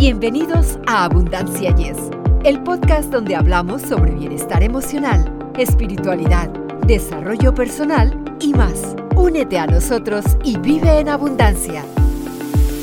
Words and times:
Bienvenidos 0.00 0.78
a 0.86 1.04
Abundancia 1.04 1.76
Yes, 1.76 1.98
el 2.44 2.62
podcast 2.62 3.12
donde 3.12 3.36
hablamos 3.36 3.82
sobre 3.82 4.12
bienestar 4.12 4.62
emocional, 4.62 5.52
espiritualidad, 5.58 6.48
desarrollo 6.86 7.54
personal 7.54 8.18
y 8.40 8.54
más. 8.54 8.96
Únete 9.14 9.58
a 9.58 9.66
nosotros 9.66 10.24
y 10.42 10.56
vive 10.56 11.00
en 11.00 11.10
abundancia. 11.10 11.84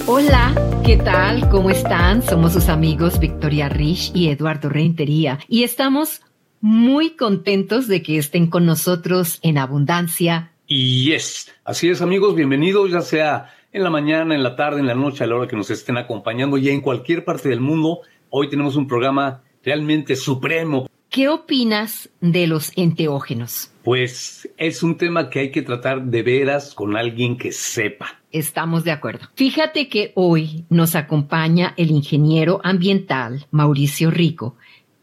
Hola, 0.06 0.54
¿qué 0.86 0.98
tal? 0.98 1.50
¿Cómo 1.50 1.72
están? 1.72 2.22
Somos 2.22 2.54
sus 2.54 2.70
amigos 2.70 3.20
Victoria 3.20 3.68
Rich 3.68 4.12
y 4.14 4.30
Eduardo 4.30 4.70
Reintería 4.70 5.40
y 5.48 5.64
estamos 5.64 6.22
muy 6.62 7.16
contentos 7.16 7.88
de 7.88 8.04
que 8.04 8.20
estén 8.20 8.46
con 8.48 8.68
nosotros 8.68 9.40
en 9.42 9.58
Abundancia. 9.58 10.52
Y 10.68 11.06
yes, 11.06 11.52
así 11.66 11.90
es 11.90 12.00
amigos, 12.04 12.36
bienvenidos 12.36 12.92
ya 12.92 13.02
sea 13.02 13.57
en 13.78 13.84
la 13.84 13.90
mañana, 13.90 14.36
en 14.36 14.44
la 14.44 14.56
tarde, 14.56 14.80
en 14.80 14.88
la 14.88 14.96
noche, 14.96 15.24
a 15.24 15.28
la 15.28 15.36
hora 15.36 15.48
que 15.48 15.56
nos 15.56 15.70
estén 15.70 15.98
acompañando 15.98 16.58
y 16.58 16.70
en 16.70 16.82
cualquier 16.82 17.24
parte 17.24 17.48
del 17.48 17.62
mundo. 17.62 18.02
Hoy 18.30 18.50
tenemos 18.50 18.76
un 18.76 18.88
programa 18.88 19.44
realmente 19.64 20.16
supremo. 20.16 20.90
¿Qué 21.10 21.30
opinas 21.30 22.10
de 22.20 22.48
los 22.48 22.72
enteógenos? 22.76 23.72
Pues 23.84 24.50
es 24.58 24.84
un 24.84 24.98
tema 24.98 25.30
que 25.30 25.40
hay 25.40 25.52
que 25.52 25.62
tratar 25.62 26.04
de 26.04 26.24
veras 26.24 26.74
con 26.74 26.98
alguien 26.98 27.38
que 27.38 27.52
sepa. 27.52 28.20
Estamos 28.32 28.84
de 28.84 28.92
acuerdo. 28.92 29.28
Fíjate 29.36 29.88
que 29.88 30.12
hoy 30.16 30.66
nos 30.70 30.96
acompaña 30.96 31.74
el 31.78 31.92
ingeniero 31.92 32.60
ambiental 32.64 33.46
Mauricio 33.52 34.12
Rico, 34.12 34.58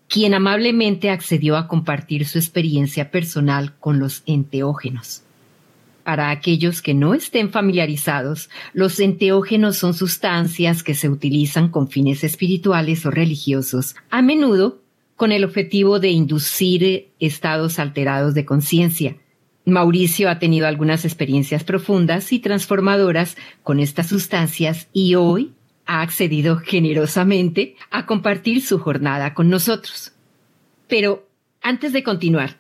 quien 0.08 0.34
amablemente 0.34 1.10
accedió 1.10 1.56
a 1.56 1.68
compartir 1.68 2.26
su 2.26 2.38
experiencia 2.38 3.10
personal 3.10 3.74
con 3.78 3.98
los 3.98 4.22
enteógenos. 4.26 5.22
Para 6.04 6.30
aquellos 6.30 6.82
que 6.82 6.92
no 6.92 7.14
estén 7.14 7.50
familiarizados, 7.50 8.50
los 8.74 9.00
enteógenos 9.00 9.78
son 9.78 9.94
sustancias 9.94 10.82
que 10.82 10.94
se 10.94 11.08
utilizan 11.08 11.70
con 11.70 11.88
fines 11.88 12.22
espirituales 12.24 13.06
o 13.06 13.10
religiosos, 13.10 13.96
a 14.10 14.20
menudo 14.20 14.82
con 15.16 15.32
el 15.32 15.44
objetivo 15.44 16.00
de 16.00 16.10
inducir 16.10 17.08
estados 17.20 17.78
alterados 17.78 18.34
de 18.34 18.44
conciencia. 18.44 19.16
Mauricio 19.64 20.28
ha 20.28 20.38
tenido 20.38 20.66
algunas 20.66 21.06
experiencias 21.06 21.64
profundas 21.64 22.32
y 22.34 22.38
transformadoras 22.38 23.38
con 23.62 23.80
estas 23.80 24.08
sustancias 24.08 24.88
y 24.92 25.14
hoy 25.14 25.54
ha 25.86 26.02
accedido 26.02 26.58
generosamente 26.58 27.76
a 27.90 28.04
compartir 28.04 28.60
su 28.60 28.78
jornada 28.78 29.32
con 29.32 29.48
nosotros. 29.48 30.12
Pero 30.86 31.26
antes 31.62 31.94
de 31.94 32.02
continuar, 32.02 32.58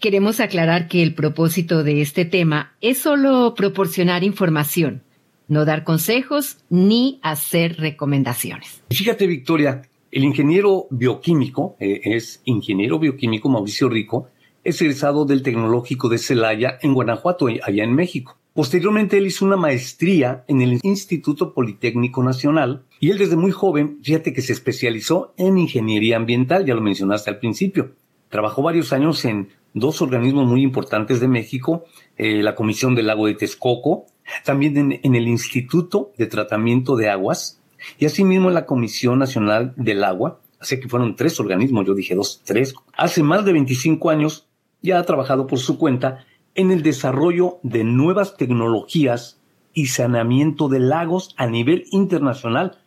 queremos 0.00 0.40
aclarar 0.40 0.88
que 0.88 1.02
el 1.02 1.14
propósito 1.14 1.82
de 1.84 2.00
este 2.00 2.24
tema 2.24 2.74
es 2.80 2.98
solo 2.98 3.54
proporcionar 3.54 4.24
información, 4.24 5.02
no 5.48 5.64
dar 5.64 5.84
consejos 5.84 6.58
ni 6.70 7.18
hacer 7.22 7.76
recomendaciones. 7.78 8.82
Fíjate, 8.90 9.26
Victoria, 9.26 9.82
el 10.10 10.24
ingeniero 10.24 10.86
bioquímico, 10.90 11.76
eh, 11.80 12.00
es 12.04 12.40
ingeniero 12.44 12.98
bioquímico 12.98 13.48
Mauricio 13.48 13.88
Rico, 13.88 14.28
es 14.64 14.80
egresado 14.82 15.24
del 15.24 15.42
Tecnológico 15.42 16.08
de 16.08 16.18
Celaya 16.18 16.78
en 16.82 16.94
Guanajuato, 16.94 17.46
allá 17.46 17.84
en 17.84 17.94
México. 17.94 18.38
Posteriormente 18.54 19.18
él 19.18 19.26
hizo 19.26 19.44
una 19.44 19.56
maestría 19.56 20.44
en 20.48 20.62
el 20.62 20.80
Instituto 20.82 21.54
Politécnico 21.54 22.24
Nacional 22.24 22.82
y 22.98 23.10
él 23.10 23.18
desde 23.18 23.36
muy 23.36 23.52
joven, 23.52 23.98
fíjate 24.02 24.32
que 24.32 24.42
se 24.42 24.52
especializó 24.52 25.32
en 25.36 25.58
ingeniería 25.58 26.16
ambiental, 26.16 26.66
ya 26.66 26.74
lo 26.74 26.80
mencionaste 26.80 27.30
al 27.30 27.38
principio. 27.38 27.92
Trabajó 28.28 28.62
varios 28.62 28.92
años 28.92 29.24
en 29.24 29.48
dos 29.74 30.02
organismos 30.02 30.46
muy 30.46 30.62
importantes 30.62 31.20
de 31.20 31.28
México, 31.28 31.84
eh, 32.16 32.42
la 32.42 32.54
Comisión 32.54 32.94
del 32.94 33.06
Lago 33.06 33.26
de 33.26 33.34
Texcoco, 33.34 34.06
también 34.44 35.00
en, 35.02 35.14
el 35.14 35.28
Instituto 35.28 36.12
de 36.18 36.26
Tratamiento 36.26 36.96
de 36.96 37.08
Aguas 37.08 37.60
y 37.98 38.06
asimismo 38.06 38.48
en 38.48 38.54
la 38.54 38.66
Comisión 38.66 39.18
Nacional 39.18 39.72
del 39.76 40.04
Agua. 40.04 40.40
Así 40.60 40.80
que 40.80 40.88
fueron 40.88 41.16
tres 41.16 41.38
organismos, 41.40 41.86
yo 41.86 41.94
dije 41.94 42.14
dos, 42.14 42.42
tres. 42.44 42.74
Hace 42.96 43.22
más 43.22 43.44
de 43.44 43.52
25 43.52 44.10
años 44.10 44.48
ya 44.82 44.98
ha 44.98 45.04
trabajado 45.04 45.46
por 45.46 45.58
su 45.58 45.78
cuenta 45.78 46.24
en 46.54 46.70
el 46.70 46.82
desarrollo 46.82 47.58
de 47.62 47.84
nuevas 47.84 48.36
tecnologías 48.36 49.40
y 49.72 49.86
saneamiento 49.86 50.68
de 50.68 50.80
lagos 50.80 51.34
a 51.36 51.46
nivel 51.46 51.84
internacional. 51.92 52.78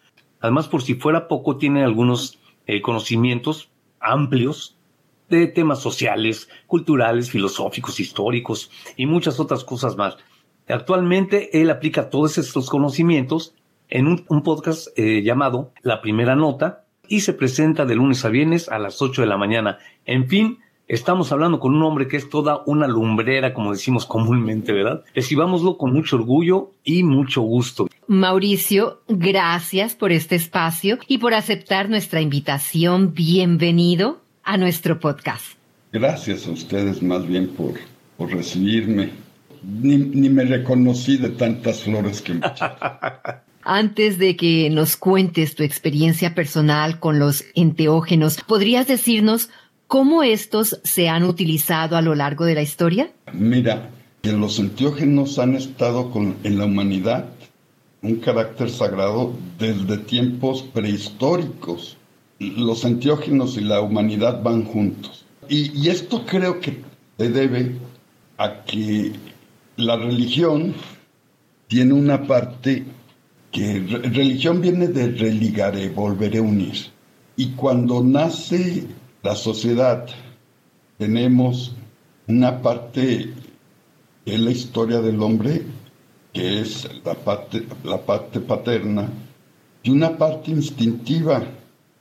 Además, 0.41 0.68
por 0.68 0.81
si 0.81 0.96
fuera 0.96 1.28
poco, 1.28 1.58
tiene 1.58 1.84
algunos 1.84 2.40
eh, 2.68 2.81
conocimientos 2.81 3.69
amplios 4.00 4.78
de 5.38 5.47
temas 5.47 5.81
sociales, 5.81 6.50
culturales, 6.68 7.31
filosóficos, 7.31 8.00
históricos 8.00 8.69
y 8.97 9.06
muchas 9.06 9.40
otras 9.40 9.64
cosas 9.64 9.96
más. 9.96 10.18
Actualmente 10.68 11.62
él 11.62 11.69
aplica 11.69 12.09
todos 12.09 12.38
estos 12.38 12.69
conocimientos 12.69 13.56
en 13.90 14.08
un, 14.08 14.44
podcast 14.44 14.88
eh, 14.97 15.22
llamado 15.24 15.72
La 15.81 16.02
Primera 16.02 16.36
Nota 16.36 16.86
y 17.08 17.22
se 17.22 17.34
presenta 17.34 17.86
de 17.86 17.96
lunes 17.96 18.24
a 18.24 18.30
viernes 18.30 18.70
a 18.70 18.80
las 18.80 19.02
8 19.02 19.22
de 19.22 19.28
la 19.28 19.38
mañana. 19.38 19.80
En 20.06 20.30
fin, 20.30 20.59
estamos 20.88 21.31
hablando 21.31 21.59
con 21.59 21.75
un 21.75 21.84
hombre 21.84 22.08
que 22.08 22.16
es 22.16 22.30
toda 22.30 22.62
una 22.66 22.88
lumbrera, 22.88 23.53
como 23.53 23.72
decimos 23.72 24.06
comúnmente, 24.06 24.72
¿verdad? 24.72 25.03
Recibámoslo 25.14 25.78
con 25.78 25.94
mucho 25.94 26.16
orgullo 26.16 26.72
y 26.84 27.03
mucho 27.03 27.41
gusto. 27.41 27.88
Mauricio, 28.08 29.02
gracias 29.09 29.96
por 29.96 30.12
este 30.12 30.36
espacio 30.36 31.00
y 31.08 31.18
por 31.18 31.34
aceptar 31.34 31.90
nuestra 31.90 32.22
invitación. 32.22 33.14
Bienvenido 33.14 34.22
a 34.51 34.57
nuestro 34.57 35.00
podcast. 35.00 35.45
Gracias 35.94 36.45
a 36.45 36.51
ustedes 36.51 37.01
más 37.01 37.25
bien 37.25 37.47
por, 37.47 37.75
por 38.17 38.34
recibirme. 38.34 39.12
Ni, 39.63 39.95
ni, 39.95 40.28
me 40.28 40.44
reconocí 40.44 41.16
de 41.16 41.29
tantas 41.29 41.84
flores 41.84 42.22
que 42.22 42.34
me 42.34 42.41
Antes 43.63 44.17
de 44.17 44.35
que 44.35 44.69
nos 44.69 44.97
cuentes 44.97 45.56
tu 45.56 45.63
experiencia 45.63 46.35
personal 46.35 47.00
con 47.00 47.17
los 47.17 47.45
enteógenos, 47.56 48.41
¿podrías 48.45 48.88
decirnos 48.88 49.50
cómo 49.88 50.22
estos 50.22 50.81
se 50.84 51.07
han 51.07 51.23
utilizado 51.23 51.95
a 51.95 52.01
lo 52.01 52.13
largo 52.13 52.44
de 52.44 52.56
la 52.56 52.61
historia? 52.61 53.09
Mira, 53.31 53.90
que 54.22 54.34
los 54.34 54.59
enteógenos 54.59 55.40
han 55.40 55.56
estado 55.56 56.11
con, 56.11 56.35
en 56.44 56.57
la 56.57 56.66
humanidad 56.66 57.29
un 58.01 58.17
carácter 58.17 58.69
sagrado 58.69 59.34
desde 59.57 59.97
tiempos 59.97 60.61
prehistóricos 60.61 61.95
los 62.41 62.85
antiógenos 62.85 63.56
y 63.57 63.62
la 63.62 63.81
humanidad 63.81 64.41
van 64.41 64.66
juntos. 64.66 65.25
Y, 65.47 65.90
esto 65.90 66.25
creo 66.25 66.59
que 66.59 66.81
se 67.18 67.29
debe 67.29 67.75
a 68.38 68.63
que 68.63 69.12
la 69.78 69.96
religión 69.97 70.74
tiene 71.68 71.94
una 71.94 72.25
parte 72.25 72.85
que 73.52 73.79
religión 73.79 74.62
viene 74.62 74.88
de 74.88 75.12
religare, 75.12 75.90
volveré 75.90 76.40
a 76.40 76.44
unir. 76.44 76.75
Y 77.35 77.52
cuando 77.52 78.03
nace 78.03 78.88
la 79.23 79.35
sociedad, 79.35 80.08
tenemos 80.97 81.75
una 82.28 82.62
parte 82.62 83.34
que 84.25 84.34
es 84.34 84.40
la 84.40 84.52
historia 84.52 85.02
del 85.02 85.22
hombre, 85.22 85.63
que 86.34 86.62
es 86.62 86.88
la 87.03 87.13
parte, 87.13 87.66
la 87.84 88.00
parte 88.00 88.40
paterna, 88.40 89.09
y 89.84 89.90
una 89.90 90.18
parte 90.18 90.52
instintiva, 90.52 91.44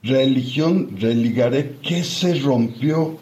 religión, 0.03 0.97
religaré, 0.99 1.77
¿qué 1.81 2.03
se 2.03 2.35
rompió? 2.35 3.19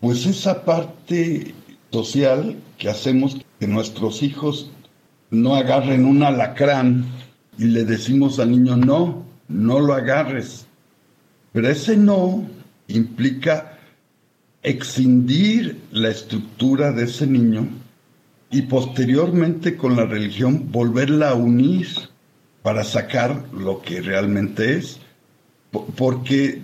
Pues 0.00 0.26
esa 0.26 0.64
parte 0.64 1.54
social 1.90 2.56
que 2.78 2.88
hacemos 2.88 3.38
que 3.58 3.66
nuestros 3.66 4.22
hijos 4.22 4.70
no 5.30 5.56
agarren 5.56 6.06
un 6.06 6.22
alacrán 6.22 7.06
y 7.58 7.64
le 7.64 7.84
decimos 7.84 8.38
al 8.38 8.52
niño, 8.52 8.76
no, 8.76 9.24
no 9.48 9.80
lo 9.80 9.94
agarres. 9.94 10.66
Pero 11.52 11.68
ese 11.68 11.96
no 11.96 12.46
implica 12.86 13.78
excindir 14.62 15.80
la 15.92 16.08
estructura 16.08 16.92
de 16.92 17.04
ese 17.04 17.26
niño 17.26 17.68
y 18.50 18.62
posteriormente 18.62 19.76
con 19.76 19.96
la 19.96 20.06
religión 20.06 20.70
volverla 20.70 21.30
a 21.30 21.34
unir 21.34 21.88
para 22.62 22.84
sacar 22.84 23.44
lo 23.52 23.82
que 23.82 24.00
realmente 24.00 24.76
es 24.76 25.00
porque 25.70 26.62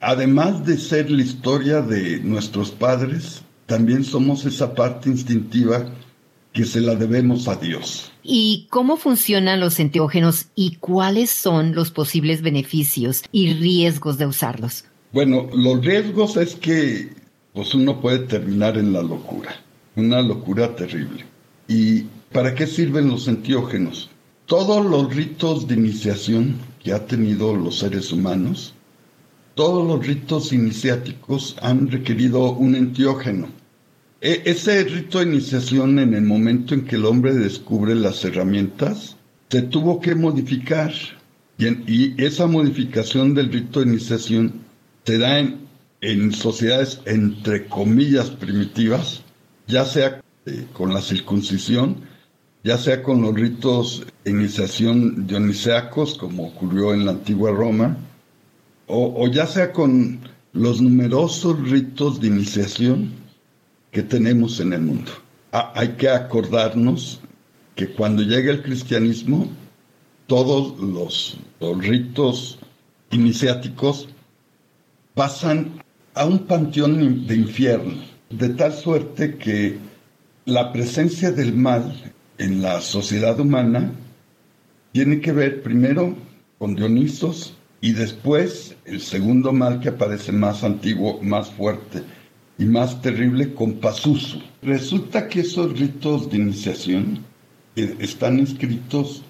además 0.00 0.64
de 0.66 0.76
ser 0.76 1.10
la 1.10 1.22
historia 1.22 1.80
de 1.80 2.20
nuestros 2.20 2.70
padres, 2.70 3.42
también 3.66 4.04
somos 4.04 4.44
esa 4.44 4.74
parte 4.74 5.08
instintiva 5.08 5.86
que 6.52 6.64
se 6.64 6.80
la 6.80 6.94
debemos 6.94 7.48
a 7.48 7.56
Dios. 7.56 8.12
¿Y 8.22 8.66
cómo 8.70 8.96
funcionan 8.96 9.60
los 9.60 9.80
enteógenos 9.80 10.46
y 10.54 10.76
cuáles 10.76 11.30
son 11.30 11.74
los 11.74 11.90
posibles 11.90 12.42
beneficios 12.42 13.22
y 13.32 13.54
riesgos 13.54 14.18
de 14.18 14.26
usarlos? 14.26 14.84
Bueno, 15.12 15.48
los 15.54 15.84
riesgos 15.84 16.36
es 16.36 16.54
que 16.54 17.10
pues 17.52 17.74
uno 17.74 18.00
puede 18.00 18.20
terminar 18.20 18.78
en 18.78 18.92
la 18.92 19.02
locura, 19.02 19.54
una 19.96 20.22
locura 20.22 20.74
terrible. 20.74 21.24
¿Y 21.68 22.02
para 22.32 22.54
qué 22.54 22.66
sirven 22.66 23.08
los 23.08 23.28
enteógenos? 23.28 24.10
Todos 24.46 24.84
los 24.84 25.14
ritos 25.14 25.68
de 25.68 25.74
iniciación 25.74 26.56
que 26.82 26.92
ha 26.92 27.06
tenido 27.06 27.54
los 27.54 27.78
seres 27.78 28.12
humanos, 28.12 28.74
todos 29.54 29.86
los 29.86 30.06
ritos 30.06 30.52
iniciáticos 30.52 31.56
han 31.60 31.90
requerido 31.90 32.52
un 32.52 32.74
entiógeno. 32.74 33.48
E, 34.20 34.42
ese 34.46 34.84
rito 34.84 35.18
de 35.18 35.26
iniciación 35.26 35.98
en 35.98 36.14
el 36.14 36.22
momento 36.22 36.74
en 36.74 36.84
que 36.84 36.96
el 36.96 37.04
hombre 37.04 37.34
descubre 37.34 37.94
las 37.94 38.24
herramientas, 38.24 39.16
se 39.50 39.62
tuvo 39.62 40.00
que 40.00 40.14
modificar 40.14 40.92
Y, 41.58 42.20
esa 42.22 42.46
modificación 42.46 43.34
del 43.34 43.52
rito 43.52 43.80
de 43.80 43.86
iniciación 43.86 44.52
se 45.04 45.18
da 45.18 45.38
en, 45.38 45.60
en 46.00 46.32
sociedades 46.32 47.00
entre 47.04 47.66
comillas 47.66 48.30
primitivas, 48.30 49.22
ya 49.68 49.84
sea 49.84 50.20
eh, 50.46 50.66
con 50.72 50.92
la 50.92 51.00
circuncisión, 51.00 51.98
ya 52.64 52.78
sea 52.78 53.02
con 53.02 53.22
los 53.22 53.34
ritos 53.34 54.06
de 54.24 54.30
iniciación 54.30 55.26
dionisiacos, 55.26 56.16
como 56.16 56.48
ocurrió 56.48 56.94
en 56.94 57.04
la 57.04 57.12
antigua 57.12 57.50
Roma, 57.50 57.96
o, 58.86 59.26
ya 59.28 59.46
sea 59.46 59.72
con 59.72 60.20
los 60.52 60.80
numerosos 60.80 61.58
ritos 61.70 62.20
de 62.20 62.28
iniciación 62.28 63.12
que 63.90 64.02
tenemos 64.02 64.60
en 64.60 64.72
el 64.72 64.82
mundo. 64.82 65.10
hay 65.50 65.88
que 65.96 66.08
acordarnos 66.08 67.20
que 67.74 67.88
cuando 67.88 68.22
llega 68.22 68.50
el 68.50 68.62
cristianismo, 68.62 69.48
todos 70.26 70.78
los, 70.78 71.38
ritos 71.80 72.58
iniciáticos 73.10 74.08
pasan 75.14 75.82
a 76.14 76.24
un 76.24 76.40
panteón 76.40 77.26
de 77.26 77.36
infierno, 77.36 77.94
de 78.30 78.48
tal 78.50 78.72
suerte 78.72 79.36
que 79.36 79.78
la 80.44 80.72
presencia 80.72 81.30
del 81.30 81.52
mal 81.54 82.12
en 82.42 82.60
la 82.60 82.80
sociedad 82.80 83.38
humana 83.38 83.92
tiene 84.90 85.20
que 85.20 85.30
ver 85.30 85.62
primero 85.62 86.16
con 86.58 86.74
Dionisos 86.74 87.54
y 87.80 87.92
después 87.92 88.74
el 88.84 89.00
segundo 89.00 89.52
mal 89.52 89.78
que 89.78 89.90
aparece 89.90 90.32
más 90.32 90.64
antiguo, 90.64 91.20
más 91.22 91.50
fuerte 91.50 92.02
y 92.58 92.64
más 92.64 93.00
terrible 93.00 93.54
con 93.54 93.74
Pazuzu. 93.74 94.40
Resulta 94.60 95.28
que 95.28 95.40
esos 95.42 95.78
ritos 95.78 96.30
de 96.30 96.38
iniciación 96.38 97.20
eh, 97.76 97.94
están 98.00 98.40
inscritos 98.40 99.22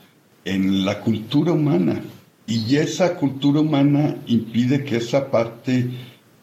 en 0.47 0.87
la 0.87 1.01
cultura 1.01 1.53
humana 1.53 2.01
y 2.47 2.77
esa 2.77 3.15
cultura 3.17 3.61
humana 3.61 4.17
impide 4.27 4.85
que 4.85 4.97
esa 4.97 5.31
parte 5.31 5.91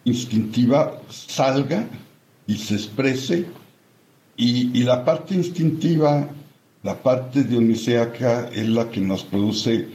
instintiva 0.05 1.01
salga 1.09 1.87
y 2.45 2.57
se 2.57 2.75
exprese 2.75 3.47
y, 4.37 4.83
la 4.83 5.03
parte 5.03 5.35
instintiva, 5.35 6.29
la 6.83 6.95
parte 7.01 7.43
dionisíaca 7.43 8.49
es 8.53 8.67
la 8.69 8.89
que 8.89 9.01
nos 9.01 9.23
produce 9.23 9.87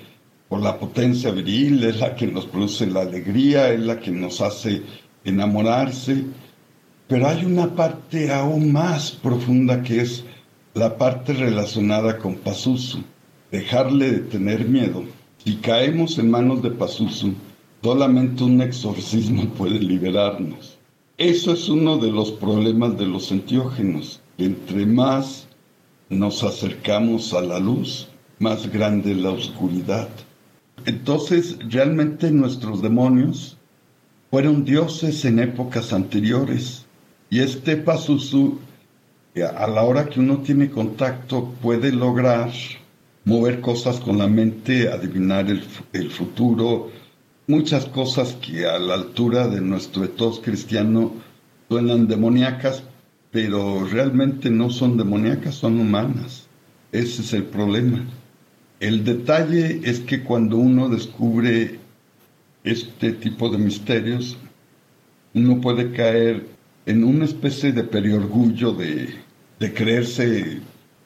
por 0.49 0.61
la 0.61 0.79
potencia 0.79 1.31
viril, 1.31 1.83
es 1.85 1.99
la 1.99 2.15
que 2.15 2.27
nos 2.27 2.45
produce 2.45 2.87
la 2.87 3.01
alegría, 3.01 3.73
es 3.73 3.81
la 3.81 3.99
que 3.99 4.11
nos 4.11 4.41
hace 4.41 4.83
enamorarse, 5.25 6.25
pero 7.09 7.27
hay 7.27 7.45
una 7.45 7.75
parte 7.75 8.31
aún 8.31 8.73
más 8.73 9.11
profunda 9.11 9.83
que 9.83 10.03
es 10.03 10.25
la 10.75 10.99
parte 10.99 11.33
relacionada 11.33 12.19
con 12.19 12.37
Pazuzu, 12.37 12.99
dejarle 13.51 14.11
de 14.11 14.19
tener 14.19 14.69
miedo. 14.69 15.05
Si 15.43 15.57
caemos 15.57 16.19
en 16.19 16.31
manos 16.31 16.63
de 16.63 16.71
Pazuzu, 16.71 17.33
solamente 17.83 18.45
un 18.45 18.61
exorcismo 18.61 19.47
puede 19.51 19.79
liberarnos. 19.79 20.79
Eso 21.17 21.53
es 21.53 21.69
uno 21.69 21.97
de 21.97 22.11
los 22.11 22.33
problemas 22.33 22.99
de 22.99 23.07
los 23.07 23.31
entiógenos 23.31 24.21
entre 24.37 24.85
más 24.85 25.44
nos 26.15 26.43
acercamos 26.43 27.35
a 27.35 27.41
la 27.41 27.59
luz, 27.59 28.09
más 28.39 28.71
grande 28.73 29.15
la 29.15 29.31
oscuridad. 29.31 30.09
Entonces, 30.87 31.57
realmente 31.69 32.31
nuestros 32.31 32.83
demonios 32.83 33.57
fueron 34.31 34.65
dioses 34.65 35.25
en 35.25 35.39
épocas 35.39 35.93
anteriores. 35.93 36.87
Y 37.31 37.41
este 37.41 37.77
Pazuzu, 37.77 38.59
a 39.57 39.67
la 39.67 39.83
hora 39.83 40.09
que 40.09 40.21
uno 40.21 40.39
tiene 40.39 40.71
contacto, 40.71 41.53
puede 41.63 41.93
lograr 41.93 42.51
mover 43.25 43.61
cosas 43.61 44.01
con 44.01 44.19
la 44.19 44.27
mente, 44.27 44.91
adivinar 44.91 45.51
el, 45.51 45.65
el 45.93 46.11
futuro, 46.11 46.91
muchas 47.47 47.87
cosas 47.87 48.35
que 48.35 48.67
a 48.67 48.79
la 48.79 48.95
altura 48.95 49.49
de 49.49 49.61
nuestro 49.61 50.05
etos 50.05 50.41
cristiano 50.41 51.13
suenan 51.69 52.07
demoníacas, 52.07 52.83
pero 53.35 53.85
realmente 53.85 54.49
no 54.49 54.71
son 54.71 54.97
demoníacas, 54.97 55.57
son 55.57 55.81
humanas. 55.81 56.47
Ese 56.93 57.23
es 57.23 57.33
el 57.33 57.43
problema. 57.43 58.07
El 58.79 59.03
detalle 59.03 59.81
es 59.83 59.99
que 59.99 60.23
cuando 60.23 60.57
uno 60.57 60.89
descubre 60.89 61.81
este 62.63 63.11
tipo 63.11 63.49
de 63.49 63.59
misterios, 63.59 64.37
uno 65.35 65.61
puede 65.61 65.91
caer 65.91 66.47
en 66.87 67.03
una 67.03 67.25
especie 67.25 67.73
de 67.73 67.83
periorgullo 67.83 68.73
de, 68.73 69.13
creerse 69.75 70.61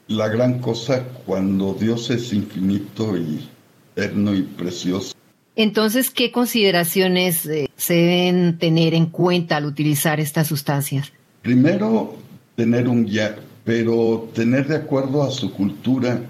la 0.08 0.28
gran 0.28 0.58
cosa 0.58 1.04
cuando 1.24 1.72
Dios 1.72 2.10
es 2.10 2.34
infinito 2.34 3.16
y 3.16 3.48
eterno 3.96 4.34
y 4.34 4.42
precioso. 4.42 5.14
Entonces, 5.56 6.10
¿qué 6.10 6.30
consideraciones 6.30 7.46
eh, 7.46 7.70
se 7.76 7.94
deben 7.94 8.58
tener 8.58 8.92
en 8.92 9.06
cuenta 9.06 9.56
al 9.56 9.64
utilizar 9.64 10.20
estas 10.20 10.48
sustancias? 10.48 11.12
Primero, 11.42 12.16
tener 12.56 12.88
un 12.88 13.04
guía, 13.04 13.36
pero 13.64 14.30
tener 14.34 14.66
de 14.66 14.76
acuerdo 14.76 15.22
a 15.22 15.30
su 15.30 15.52
cultura. 15.52 16.20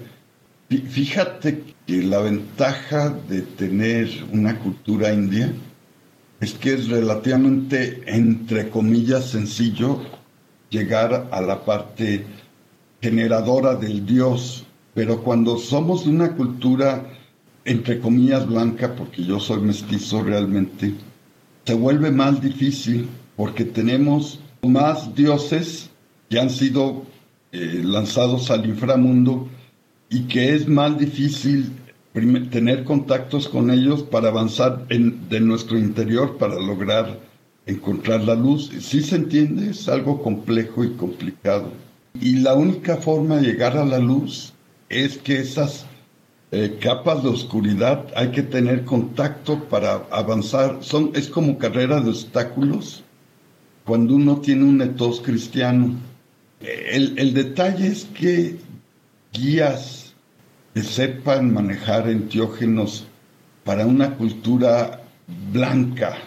Fíjate 0.69 1.63
que 1.87 2.03
la 2.03 2.19
ventaja 2.19 3.09
de 3.27 3.41
tener 3.41 4.09
una 4.31 4.59
cultura 4.59 5.11
india 5.11 5.51
es 6.39 6.53
que 6.53 6.73
es 6.73 6.89
relativamente, 6.89 8.03
entre 8.05 8.69
comillas, 8.69 9.31
sencillo 9.31 9.99
llegar 10.69 11.27
a 11.31 11.41
la 11.41 11.65
parte 11.65 12.25
generadora 13.01 13.75
del 13.75 14.05
Dios, 14.05 14.65
pero 14.93 15.23
cuando 15.23 15.57
somos 15.57 16.05
de 16.05 16.11
una 16.11 16.35
cultura, 16.35 17.09
entre 17.65 17.99
comillas, 17.99 18.45
blanca, 18.47 18.95
porque 18.95 19.23
yo 19.23 19.39
soy 19.39 19.61
mestizo 19.61 20.23
realmente, 20.23 20.93
se 21.65 21.73
vuelve 21.73 22.11
más 22.11 22.41
difícil 22.41 23.07
porque 23.35 23.63
tenemos 23.63 24.39
más 24.61 25.15
dioses 25.15 25.89
que 26.29 26.39
han 26.39 26.49
sido 26.49 27.03
eh, 27.51 27.81
lanzados 27.83 28.51
al 28.51 28.65
inframundo 28.65 29.47
y 30.09 30.23
que 30.23 30.53
es 30.53 30.67
más 30.67 30.97
difícil 30.97 31.71
tener 32.51 32.83
contactos 32.83 33.47
con 33.47 33.71
ellos 33.71 34.03
para 34.03 34.29
avanzar 34.29 34.85
en, 34.89 35.29
de 35.29 35.39
nuestro 35.39 35.77
interior 35.77 36.37
para 36.37 36.55
lograr 36.55 37.19
encontrar 37.65 38.21
la 38.21 38.35
luz. 38.35 38.71
Sí 38.79 39.01
se 39.01 39.15
entiende, 39.15 39.71
es 39.71 39.87
algo 39.87 40.21
complejo 40.21 40.83
y 40.83 40.91
complicado. 40.93 41.71
Y 42.19 42.37
la 42.37 42.55
única 42.55 42.97
forma 42.97 43.37
de 43.37 43.47
llegar 43.47 43.77
a 43.77 43.85
la 43.85 43.99
luz 43.99 44.53
es 44.89 45.17
que 45.17 45.39
esas 45.39 45.85
eh, 46.51 46.77
capas 46.81 47.21
de 47.23 47.29
oscuridad 47.29 48.07
hay 48.15 48.31
que 48.31 48.41
tener 48.41 48.83
contacto 48.85 49.63
para 49.65 50.07
avanzar. 50.11 50.79
Son, 50.81 51.11
es 51.13 51.29
como 51.29 51.59
carrera 51.59 52.01
de 52.01 52.09
obstáculos 52.09 53.03
cuando 53.89 54.13
uno 54.13 54.39
tiene 54.39 54.65
un 54.65 54.79
etos 54.83 55.19
cristiano. 55.19 55.95
El, 56.61 57.33
detalle 57.33 57.87
es 57.87 58.05
que 58.05 58.59
guías 59.33 60.13
que 60.75 60.83
sepan 60.83 61.51
manejar 61.51 62.07
entiógenos 62.07 63.07
para 63.63 63.87
una 63.87 64.15
cultura 64.15 65.01
blanca, 65.51 66.19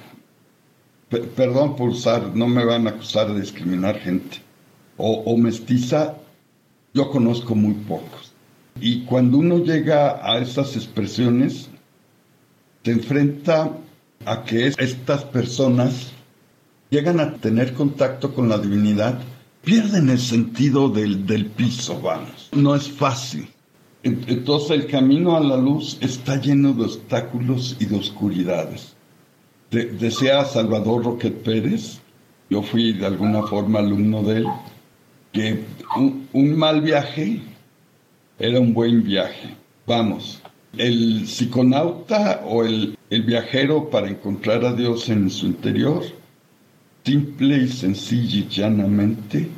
perdón 1.36 1.76
por 1.76 1.90
usar, 1.90 2.34
no 2.34 2.48
me 2.48 2.64
van 2.64 2.88
a 2.88 2.90
acusar 2.90 3.32
de 3.32 3.40
discriminar 3.40 4.00
gente, 4.00 4.38
o 4.96 5.36
mestiza, 5.36 6.16
yo 6.92 7.10
conozco 7.10 7.54
muy 7.54 7.74
pocos. 7.74 8.32
Y 8.80 9.04
cuando 9.04 9.38
uno 9.38 9.58
llega 9.58 10.18
a 10.20 10.38
esas 10.38 10.74
expresiones, 10.74 11.70
se 12.82 12.90
enfrenta 12.90 13.70
a 14.24 14.42
que 14.42 14.66
estas 14.66 15.24
personas 15.26 16.12
llegan 16.92 17.20
a 17.20 17.32
tener 17.36 17.72
contacto 17.72 18.34
con 18.34 18.50
la 18.50 18.58
divinidad, 18.58 19.18
pierden 19.64 20.10
el 20.10 20.18
sentido 20.18 20.90
del, 20.90 21.26
del 21.26 21.46
piso, 21.46 21.98
vamos. 22.02 22.50
No 22.52 22.74
es 22.74 22.86
fácil. 22.86 23.48
Entonces 24.02 24.72
el 24.72 24.86
camino 24.88 25.34
a 25.34 25.40
la 25.40 25.56
luz 25.56 25.96
está 26.02 26.38
lleno 26.38 26.74
de 26.74 26.84
obstáculos 26.84 27.76
y 27.80 27.86
de 27.86 27.96
oscuridades. 27.96 28.94
decía 29.70 30.44
Salvador 30.44 31.04
Roquet 31.04 31.42
Pérez, 31.42 31.98
yo 32.50 32.62
fui 32.62 32.92
de 32.92 33.06
alguna 33.06 33.42
forma 33.44 33.78
alumno 33.78 34.22
de 34.22 34.36
él, 34.38 34.46
que 35.32 35.64
un, 35.96 36.58
mal 36.58 36.82
viaje 36.82 37.40
era 38.38 38.60
un 38.60 38.74
buen 38.74 39.02
viaje. 39.02 39.56
Vamos, 39.86 40.42
el 40.76 41.26
psiconauta 41.26 42.42
o 42.44 42.64
el, 42.64 42.98
el 43.08 43.22
viajero 43.22 43.88
para 43.88 44.10
encontrar 44.10 44.62
a 44.66 44.74
Dios 44.74 45.08
en 45.08 45.30
su 45.30 45.46
interior 45.46 46.02
simple 47.04 47.58
y 47.58 47.68
sencilla 47.68 48.38
y 48.38 48.48
llanamente 48.48 49.48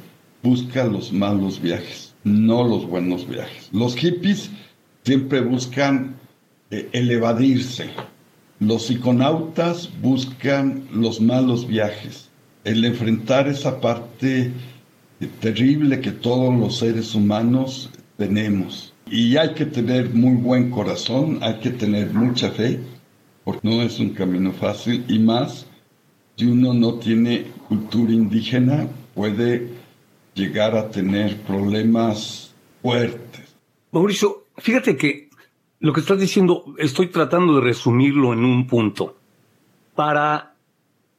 busca 0.43 0.85
los 0.85 1.13
malos 1.13 1.61
viajes, 1.61 2.15
no 2.25 2.65
los 2.67 2.87
buenos 2.87 3.29
viajes. 3.29 3.69
Los 3.73 3.97
hippies 3.97 4.51
siempre 5.05 5.41
buscan 5.41 6.17
eh, 6.71 6.89
el 6.93 7.11
evadirse. 7.11 7.91
Los 8.61 8.87
psiconautas 8.87 9.91
buscan 10.01 10.85
los 10.93 11.21
malos 11.21 11.67
viajes, 11.67 12.31
el 12.65 12.85
enfrentar 12.85 13.49
esa 13.49 13.81
parte 13.81 14.53
eh, 15.21 15.29
terrible 15.41 16.01
que 16.01 16.13
todos 16.13 16.55
los 16.55 16.79
seres 16.79 17.15
humanos 17.15 17.91
tenemos. 18.17 18.93
Y 19.11 19.37
hay 19.37 19.53
que 19.55 19.67
tener 19.67 20.15
muy 20.15 20.35
buen 20.37 20.71
corazón, 20.71 21.39
hay 21.43 21.59
que 21.59 21.71
tener 21.71 22.15
mucha 22.15 22.51
fe, 22.51 22.81
porque 23.45 23.69
no 23.69 23.83
es 23.83 23.99
un 23.99 24.11
camino 24.11 24.53
fácil 24.53 25.05
y 25.09 25.19
más 25.19 25.67
si 26.37 26.47
uno 26.47 26.75
no 26.75 26.95
tiene 26.95 27.47
cultura 27.69 28.12
indígena, 28.12 28.88
puede 29.14 29.69
llegar 30.35 30.76
a 30.76 30.91
tener 30.91 31.41
problemas 31.43 32.55
fuertes. 32.83 33.55
Mauricio, 33.93 34.45
fíjate 34.57 34.97
que 34.97 35.31
lo 35.81 35.93
que 35.93 36.00
estás 36.00 36.19
diciendo, 36.19 36.64
estoy 36.79 37.09
tratando 37.09 37.57
de 37.57 37.61
resumirlo 37.61 38.33
en 38.33 38.45
un 38.45 38.67
punto. 38.67 39.19
Para 39.95 40.55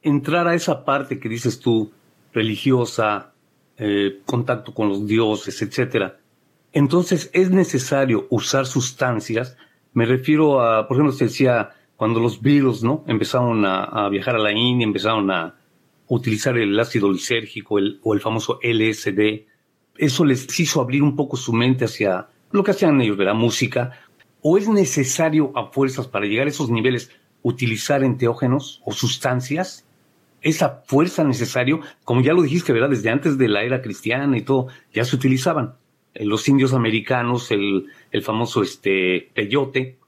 entrar 0.02 0.46
a 0.46 0.54
esa 0.54 0.84
parte 0.84 1.18
que 1.18 1.28
dices 1.28 1.60
tú, 1.60 1.92
religiosa, 2.32 3.32
eh, 3.78 4.20
contacto 4.26 4.74
con 4.74 4.88
los 4.88 5.06
dioses, 5.06 5.62
etcétera, 5.62 6.18
entonces 6.72 7.30
es 7.32 7.50
necesario 7.50 8.26
usar 8.28 8.66
sustancias. 8.66 9.56
Me 9.94 10.04
refiero 10.04 10.60
a, 10.60 10.86
por 10.86 10.96
ejemplo, 10.96 11.12
se 11.12 11.24
decía 11.24 11.70
cuando 11.96 12.20
los 12.20 12.40
Beatles, 12.40 12.82
¿no? 12.82 13.04
Empezaron 13.06 13.64
a, 13.64 14.08
viajar 14.08 14.36
a 14.36 14.38
la 14.38 14.52
India, 14.52 14.84
empezaron 14.84 15.30
a 15.30 15.54
utilizar 16.08 16.56
el 16.58 16.78
ácido 16.78 17.10
lisérgico 17.10 17.76
o 18.02 18.14
el 18.14 18.20
famoso 18.20 18.60
LSD. 18.62 19.46
Eso 19.96 20.24
les 20.24 20.60
hizo 20.60 20.80
abrir 20.80 21.02
un 21.02 21.16
poco 21.16 21.36
su 21.36 21.52
mente 21.52 21.86
hacia 21.86 22.28
lo 22.50 22.62
que 22.62 22.72
hacían 22.72 23.00
ellos, 23.00 23.16
de 23.16 23.24
la 23.24 23.34
música. 23.34 23.92
¿O 24.42 24.58
es 24.58 24.68
necesario 24.68 25.52
a 25.56 25.72
fuerzas 25.72 26.06
para 26.06 26.26
llegar 26.26 26.46
a 26.46 26.50
esos 26.50 26.70
niveles 26.70 27.10
utilizar 27.42 28.04
enteógenos 28.04 28.82
o 28.84 28.92
sustancias? 28.92 29.86
Esa 30.42 30.82
fuerza 30.86 31.24
necesaria, 31.24 31.78
como 32.04 32.20
ya 32.20 32.34
lo 32.34 32.42
dijiste, 32.42 32.72
¿verdad? 32.72 32.90
Desde 32.90 33.10
antes 33.10 33.38
de 33.38 33.48
la 33.48 33.62
era 33.62 33.82
cristiana 33.82 34.36
y 34.36 34.42
todo, 34.42 34.68
ya 34.92 35.04
se 35.04 35.16
utilizaban. 35.16 35.74
Los 36.14 36.48
indios 36.48 36.72
americanos, 36.72 37.50
el, 37.50 37.86
el 38.10 38.22
famoso 38.22 38.62
este, 38.62 39.30
peyote, 39.34 39.98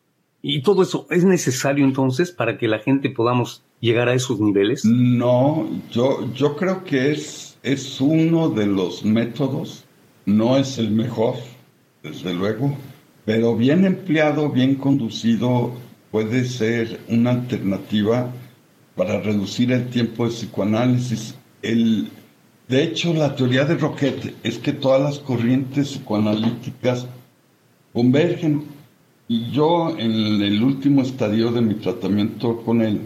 y 0.42 0.62
todo 0.62 0.83
eso, 0.83 1.07
¿es 1.11 1.25
necesario 1.25 1.85
entonces 1.85 2.30
para 2.30 2.59
que 2.59 2.68
la 2.68 2.78
gente 2.78 3.11
podamos 3.11 3.62
llegar 3.80 4.09
a 4.09 4.14
esos 4.14 4.40
niveles? 4.40 4.85
No, 4.85 5.68
yo, 5.90 6.33
yo 6.35 6.57
creo 6.57 6.85
que 6.85 7.12
es, 7.12 7.59
es 7.62 8.00
uno 8.00 8.49
de 8.49 8.66
los 8.66 9.04
métodos, 9.04 9.85
no 10.26 10.57
es 10.57 10.78
el 10.78 10.90
mejor, 10.90 11.35
desde 12.02 12.33
luego, 12.35 12.76
pero 13.25 13.57
bien 13.57 13.85
empleado, 13.85 14.49
bien 14.50 14.76
conducido, 14.76 15.73
puede 16.11 16.45
ser 16.45 17.00
una 17.09 17.30
alternativa 17.30 18.33
para 18.95 19.21
reducir 19.21 19.73
el 19.73 19.88
tiempo 19.90 20.25
de 20.25 20.30
psicoanálisis. 20.30 21.35
El, 21.62 22.11
de 22.68 22.83
hecho, 22.85 23.12
la 23.12 23.35
teoría 23.35 23.64
de 23.64 23.76
Roquette 23.76 24.35
es 24.42 24.59
que 24.59 24.73
todas 24.73 25.02
las 25.02 25.18
corrientes 25.18 25.88
psicoanalíticas 25.88 27.07
convergen 27.92 28.78
y 29.29 29.51
yo 29.51 29.91
en 29.99 30.43
el 30.43 30.63
último 30.63 31.03
estadio 31.03 31.53
de 31.53 31.61
mi 31.61 31.75
tratamiento 31.75 32.63
con 32.63 32.81
él, 32.81 33.03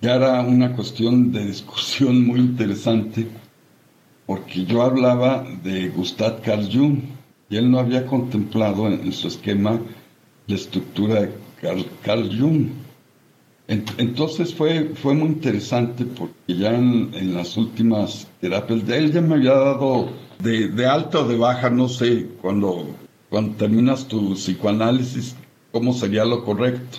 ya 0.00 0.14
era 0.14 0.40
una 0.42 0.72
cuestión 0.72 1.32
de 1.32 1.46
discusión 1.46 2.24
muy 2.24 2.38
interesante, 2.38 3.26
porque 4.24 4.64
yo 4.64 4.82
hablaba 4.82 5.44
de 5.64 5.88
Gustav 5.88 6.40
Carl 6.42 6.68
Jung, 6.72 7.00
y 7.50 7.56
él 7.56 7.70
no 7.70 7.80
había 7.80 8.06
contemplado 8.06 8.86
en, 8.86 9.12
su 9.12 9.26
esquema 9.26 9.80
la 10.46 10.54
estructura 10.54 11.22
de 11.22 11.30
Carl, 12.02 12.38
Jung. 12.38 12.68
entonces 13.66 14.54
fue, 14.54 14.90
fue 14.94 15.14
muy 15.14 15.28
interesante 15.28 16.04
porque 16.04 16.54
ya 16.54 16.74
en, 16.74 17.34
las 17.34 17.56
últimas 17.56 18.28
terapias 18.40 18.86
de 18.86 18.98
él 18.98 19.12
ya 19.12 19.20
me 19.20 19.34
había 19.34 19.54
dado 19.54 20.10
de, 20.38 20.68
de 20.68 20.86
alta 20.86 21.20
o 21.20 21.28
de 21.28 21.36
baja, 21.36 21.68
no 21.70 21.88
sé, 21.88 22.28
cuando, 22.40 22.86
cuando 23.28 23.56
terminas 23.56 24.06
tu 24.06 24.34
psicoanálisis 24.34 25.34
cómo 25.74 25.92
sería 25.92 26.24
lo 26.24 26.44
correcto. 26.44 26.98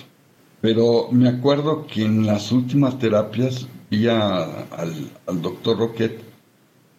Pero 0.60 1.08
me 1.10 1.30
acuerdo 1.30 1.86
que 1.86 2.04
en 2.04 2.26
las 2.26 2.52
últimas 2.52 2.98
terapias 2.98 3.66
vi 3.90 4.06
al, 4.06 4.68
doctor 5.40 5.78
Roquet 5.78 6.20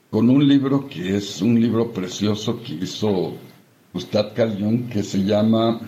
con 0.10 0.28
un 0.32 0.48
libro 0.48 0.88
que 0.90 1.18
es 1.18 1.40
un 1.40 1.62
libro 1.62 1.92
precioso 1.92 2.64
que 2.64 2.74
hizo 2.74 3.36
Gustave 3.94 4.34
Callón 4.34 4.90
que 4.90 5.04
se 5.04 5.24
llama 5.24 5.80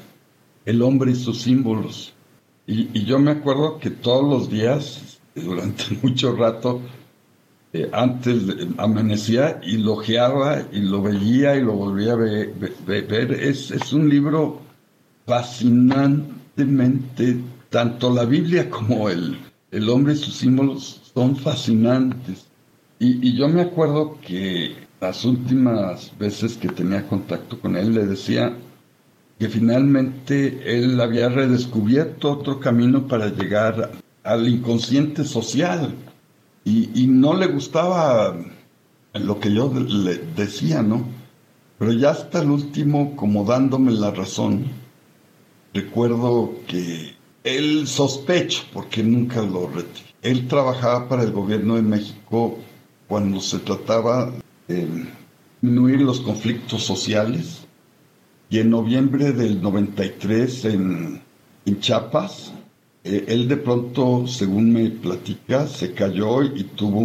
El 0.64 0.84
hombre 0.84 1.12
y 1.12 1.16
sus 1.16 1.42
símbolos. 1.42 2.14
Y, 2.68 3.04
yo 3.04 3.18
me 3.18 3.32
acuerdo 3.32 3.80
que 3.80 3.90
todos 3.90 4.30
los 4.30 4.48
días, 4.48 5.20
durante 5.36 5.86
mucho 6.04 6.36
rato, 6.36 6.82
eh, 7.74 7.90
antes 7.92 8.44
amanecía 8.78 9.60
y 9.64 9.78
lo 9.78 9.94
ojeaba 9.94 10.68
y 10.72 10.82
lo 10.82 11.02
veía 11.02 11.56
y 11.56 11.64
lo 11.64 11.74
volvía 11.74 12.14
a 12.14 12.16
ver. 12.16 13.32
Es, 13.32 13.72
es 13.72 13.92
un 13.92 14.08
libro 14.08 14.69
fascinantemente, 15.30 17.40
tanto 17.70 18.12
la 18.12 18.26
Biblia 18.26 18.68
como 18.68 19.10
el, 19.10 19.38
el 19.70 19.88
hombre 19.88 20.14
y 20.14 20.18
sus 20.18 20.34
símbolos 20.34 21.12
son 21.14 21.36
fascinantes. 21.36 22.48
Y, 22.98 23.38
yo 23.38 23.48
me 23.48 23.62
acuerdo 23.62 24.18
que 24.26 24.76
las 25.00 25.24
últimas 25.26 26.18
veces 26.18 26.58
que 26.58 26.70
tenía 26.70 27.08
contacto 27.08 27.62
con 27.62 27.78
él 27.78 27.94
le 27.94 28.08
decía 28.08 28.58
que 29.38 29.50
finalmente 29.50 30.64
él 30.66 31.00
había 31.00 31.30
redescubierto 31.30 32.32
otro 32.32 32.60
camino 32.60 33.08
para 33.08 33.28
llegar 33.28 33.92
al 34.24 34.50
inconsciente 34.50 35.24
social 35.24 35.94
y, 36.66 37.04
y 37.04 37.08
no 37.08 37.36
le 37.36 37.46
gustaba 37.46 38.36
lo 39.14 39.40
que 39.40 39.54
yo 39.54 39.72
le 39.74 40.18
decía, 40.36 40.82
¿no? 40.82 41.06
Pero 41.78 41.94
ya 41.94 42.10
hasta 42.10 42.42
el 42.42 42.50
último, 42.50 43.16
como 43.16 43.46
dándome 43.46 43.92
la 43.92 44.10
razón, 44.12 44.89
Recuerdo 45.74 46.56
que 46.68 47.14
él 47.44 47.88
sospecho, 47.88 48.64
porque 48.74 49.04
nunca 49.04 49.42
lo 49.42 49.68
retiró. 49.68 50.08
Él 50.22 50.48
trabajaba 50.48 51.08
para 51.08 51.24
el 51.24 51.32
gobierno 51.32 51.76
de 51.76 51.82
México 51.82 52.58
cuando 53.08 53.40
se 53.40 53.60
trataba 53.60 54.34
de 54.68 54.88
disminuir 55.62 56.02
los 56.02 56.20
conflictos 56.22 56.84
sociales. 56.84 57.66
Y 58.50 58.60
en 58.60 58.70
noviembre 58.72 59.32
del 59.32 59.62
93 59.62 60.66
en, 60.66 61.22
en 61.66 61.80
Chiapas, 61.80 62.52
eh, 63.04 63.26
él 63.28 63.48
de 63.48 63.58
pronto, 63.58 64.28
según 64.28 64.74
me 64.74 64.90
platica, 64.90 65.68
se 65.68 65.94
cayó 65.94 66.44
y 66.44 66.64
tuvo 66.64 67.00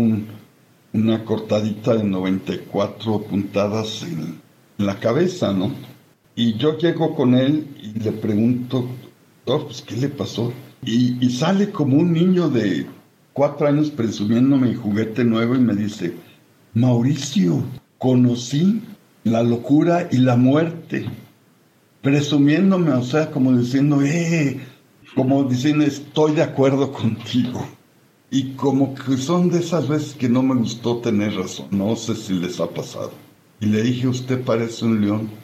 una 0.93 1.25
cortadita 1.25 1.95
de 1.95 2.05
94 2.05 3.23
puntadas 3.23 4.03
en 4.03 4.41
la 4.79 4.99
cabeza, 4.99 5.53
¿no? 5.53 5.73
Y 6.37 6.57
yo 6.57 6.77
llego 6.79 7.15
con 7.15 7.35
él 7.35 7.69
y 7.81 7.99
le 8.01 8.11
pregunto, 8.11 8.89
doctor, 9.47 9.67
pues, 9.67 9.83
¿qué 9.83 9.97
le 9.97 10.09
pasó? 10.09 10.53
Y, 10.83 11.31
sale 11.31 11.71
como 11.71 11.97
un 11.97 12.13
niño 12.13 12.51
de 12.51 12.87
cuatro 13.33 13.69
años 13.69 13.91
presumiéndome 13.91 14.69
mi 14.69 14.75
juguete 14.75 15.25
nuevo 15.25 15.55
y 15.55 15.61
me 15.61 15.75
dice, 15.75 16.13
Mauricio, 16.75 17.63
conocí 17.99 18.83
la 19.23 19.43
locura 19.43 20.09
y 20.11 20.19
la 20.19 20.37
muerte, 20.37 21.07
presumiéndome, 22.03 22.91
o 22.91 23.03
sea, 23.03 23.31
como 23.31 23.57
diciendo, 23.57 24.03
eh, 24.03 24.61
como 25.15 25.45
diciendo, 25.45 25.85
estoy 25.85 26.33
de 26.33 26.43
acuerdo 26.43 26.93
contigo. 26.93 27.65
Y 28.31 28.55
como 28.55 28.95
que 28.95 29.17
son 29.17 29.51
de 29.51 29.61
esas 29.61 29.87
veces 29.87 30.15
que 30.15 30.29
no 30.29 30.43
me 30.43 30.57
gustó 30.57 30.99
tener 30.99 31.35
razón, 31.37 31.69
no 31.71 31.95
sé 31.95 32.17
si 32.17 32.35
les 32.35 32.59
ha 32.59 32.69
pasado. 32.69 33.13
Y 33.61 33.67
le 33.67 33.83
dije, 33.83 34.09
usted 34.09 34.43
parece 34.43 34.85
un 34.85 35.01
león 35.01 35.44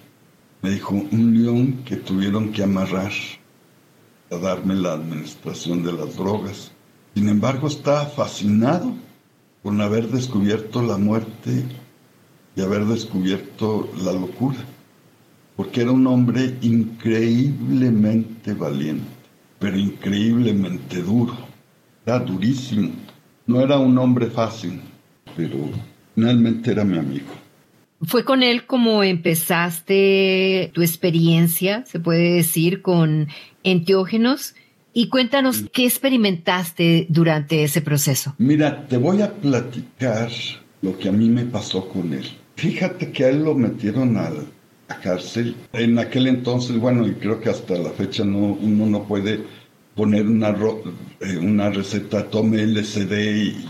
me 0.63 0.71
dijo, 0.71 0.95
un 0.95 1.43
león 1.43 1.83
que 1.85 1.97
tuvieron 1.97 2.53
que 2.53 2.63
amarrar 2.63 3.13
a 4.31 4.37
darme 4.37 4.75
la 4.75 4.93
administración 4.93 5.83
de 5.83 5.93
las 5.93 6.17
drogas. 6.17 6.73
Sin 7.15 7.29
embargo, 7.29 7.67
estaba 7.67 8.07
fascinado 8.07 8.95
con 9.63 9.81
haber 9.81 10.09
descubierto 10.09 10.83
la 10.83 10.97
muerte 10.97 11.65
y 12.55 12.61
haber 12.61 12.85
descubierto 12.85 13.91
la 14.03 14.13
locura, 14.13 14.59
porque 15.57 15.83
era 15.83 15.93
un 15.93 16.07
hombre 16.07 16.57
increíblemente 16.63 18.55
valiente, 18.55 19.05
pero 19.59 19.79
increíblemente 19.79 21.03
duro, 21.03 21.37
era 22.07 22.19
durísimo, 22.21 22.93
no 23.47 23.61
era 23.61 23.79
un 23.79 23.97
hombre 23.99 24.27
fácil, 24.27 24.81
pero 25.37 25.57
finalmente 26.15 26.71
era 26.71 26.85
mi 26.85 26.99
amigo. 26.99 27.40
Fue 28.03 28.25
con 28.25 28.43
él 28.43 28.67
como 28.67 29.03
empezaste 29.03 30.71
tu 30.73 30.81
experiencia, 30.81 31.85
se 31.87 32.01
puede 32.01 32.35
decir, 32.35 32.83
con 32.83 33.29
enteógenos. 33.63 34.55
Y 34.93 35.09
cuéntanos 35.09 35.65
qué 35.73 35.85
experimentaste 35.85 37.07
durante 37.09 37.63
ese 37.63 37.81
proceso. 37.81 38.35
Mira, 38.39 38.89
te 38.89 38.97
voy 38.97 39.23
a 39.23 39.33
platicar 39.33 40.31
lo 40.83 40.99
que 40.99 41.09
a 41.09 41.13
mí 41.13 41.29
me 41.29 41.45
pasó 41.45 41.89
con 41.89 42.13
él. 42.13 42.27
Fíjate 42.57 43.13
que 43.13 43.25
a 43.25 43.29
él 43.29 43.45
lo 43.45 43.55
metieron 43.55 44.17
a 44.17 44.31
la 44.31 45.01
cárcel. 45.01 45.55
En 45.73 45.99
aquel 45.99 46.27
entonces, 46.27 46.77
bueno, 46.77 47.07
y 47.07 47.15
creo 47.15 47.41
que 47.41 47.51
hasta 47.51 47.79
la 47.79 47.91
fecha 47.91 48.25
no, 48.25 48.39
uno 48.39 48.87
no 48.87 49.05
puede 49.05 49.41
poner 49.95 50.27
una, 50.27 50.57
eh, 51.21 51.37
una 51.37 51.71
receta, 51.71 52.29
tome 52.29 52.67
LSD 52.67 53.13
y, 53.13 53.65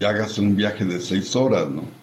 y 0.00 0.04
hágase 0.04 0.40
un 0.40 0.56
viaje 0.56 0.84
de 0.84 1.00
seis 1.00 1.36
horas, 1.36 1.68
¿no? 1.68 2.01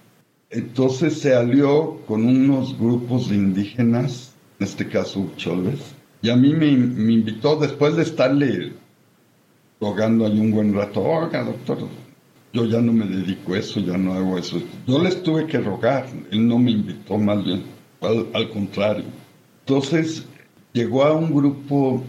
Entonces 0.50 1.20
se 1.20 1.36
alió 1.36 2.00
con 2.08 2.26
unos 2.26 2.78
grupos 2.78 3.30
de 3.30 3.36
indígenas 3.36 4.34
en 4.60 4.68
este 4.68 4.88
caso 4.88 5.32
Cholves, 5.38 5.80
y 6.22 6.30
a 6.30 6.36
mí 6.36 6.54
me, 6.54 6.68
invitó 6.68 7.56
después 7.56 7.96
de 7.96 8.04
estarle 8.04 8.74
rogando 9.80 10.26
ahí 10.26 10.38
un 10.38 10.52
buen 10.52 10.74
rato, 10.74 11.02
oiga 11.02 11.44
doctor, 11.46 11.88
yo 12.52 12.66
ya 12.66 12.82
no 12.82 12.92
me 12.92 13.06
dedico 13.06 13.54
a 13.54 13.60
eso, 13.60 13.80
ya 13.80 13.98
no 13.98 14.14
hago 14.14 14.38
eso. 14.38 14.62
Yo 14.86 15.02
les 15.02 15.24
tuve 15.24 15.48
que 15.48 15.60
rogar, 15.60 16.08
él 16.32 16.46
no 16.46 16.60
me 16.60 16.72
invitó 16.72 17.18
más 17.18 17.44
bien, 17.46 17.64
al, 18.02 18.50
contrario. 18.50 19.06
Entonces 19.66 20.26
llegó 20.74 21.06
a 21.06 21.14
un 21.14 21.34
grupo 21.34 22.04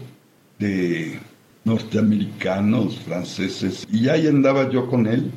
de 0.59 1.17
norteamericanos, 1.63 2.97
franceses, 2.99 3.87
y 3.89 4.09
ahí 4.09 4.27
andaba 4.27 4.69
yo 4.69 4.89
con 4.89 5.07
él. 5.07 5.31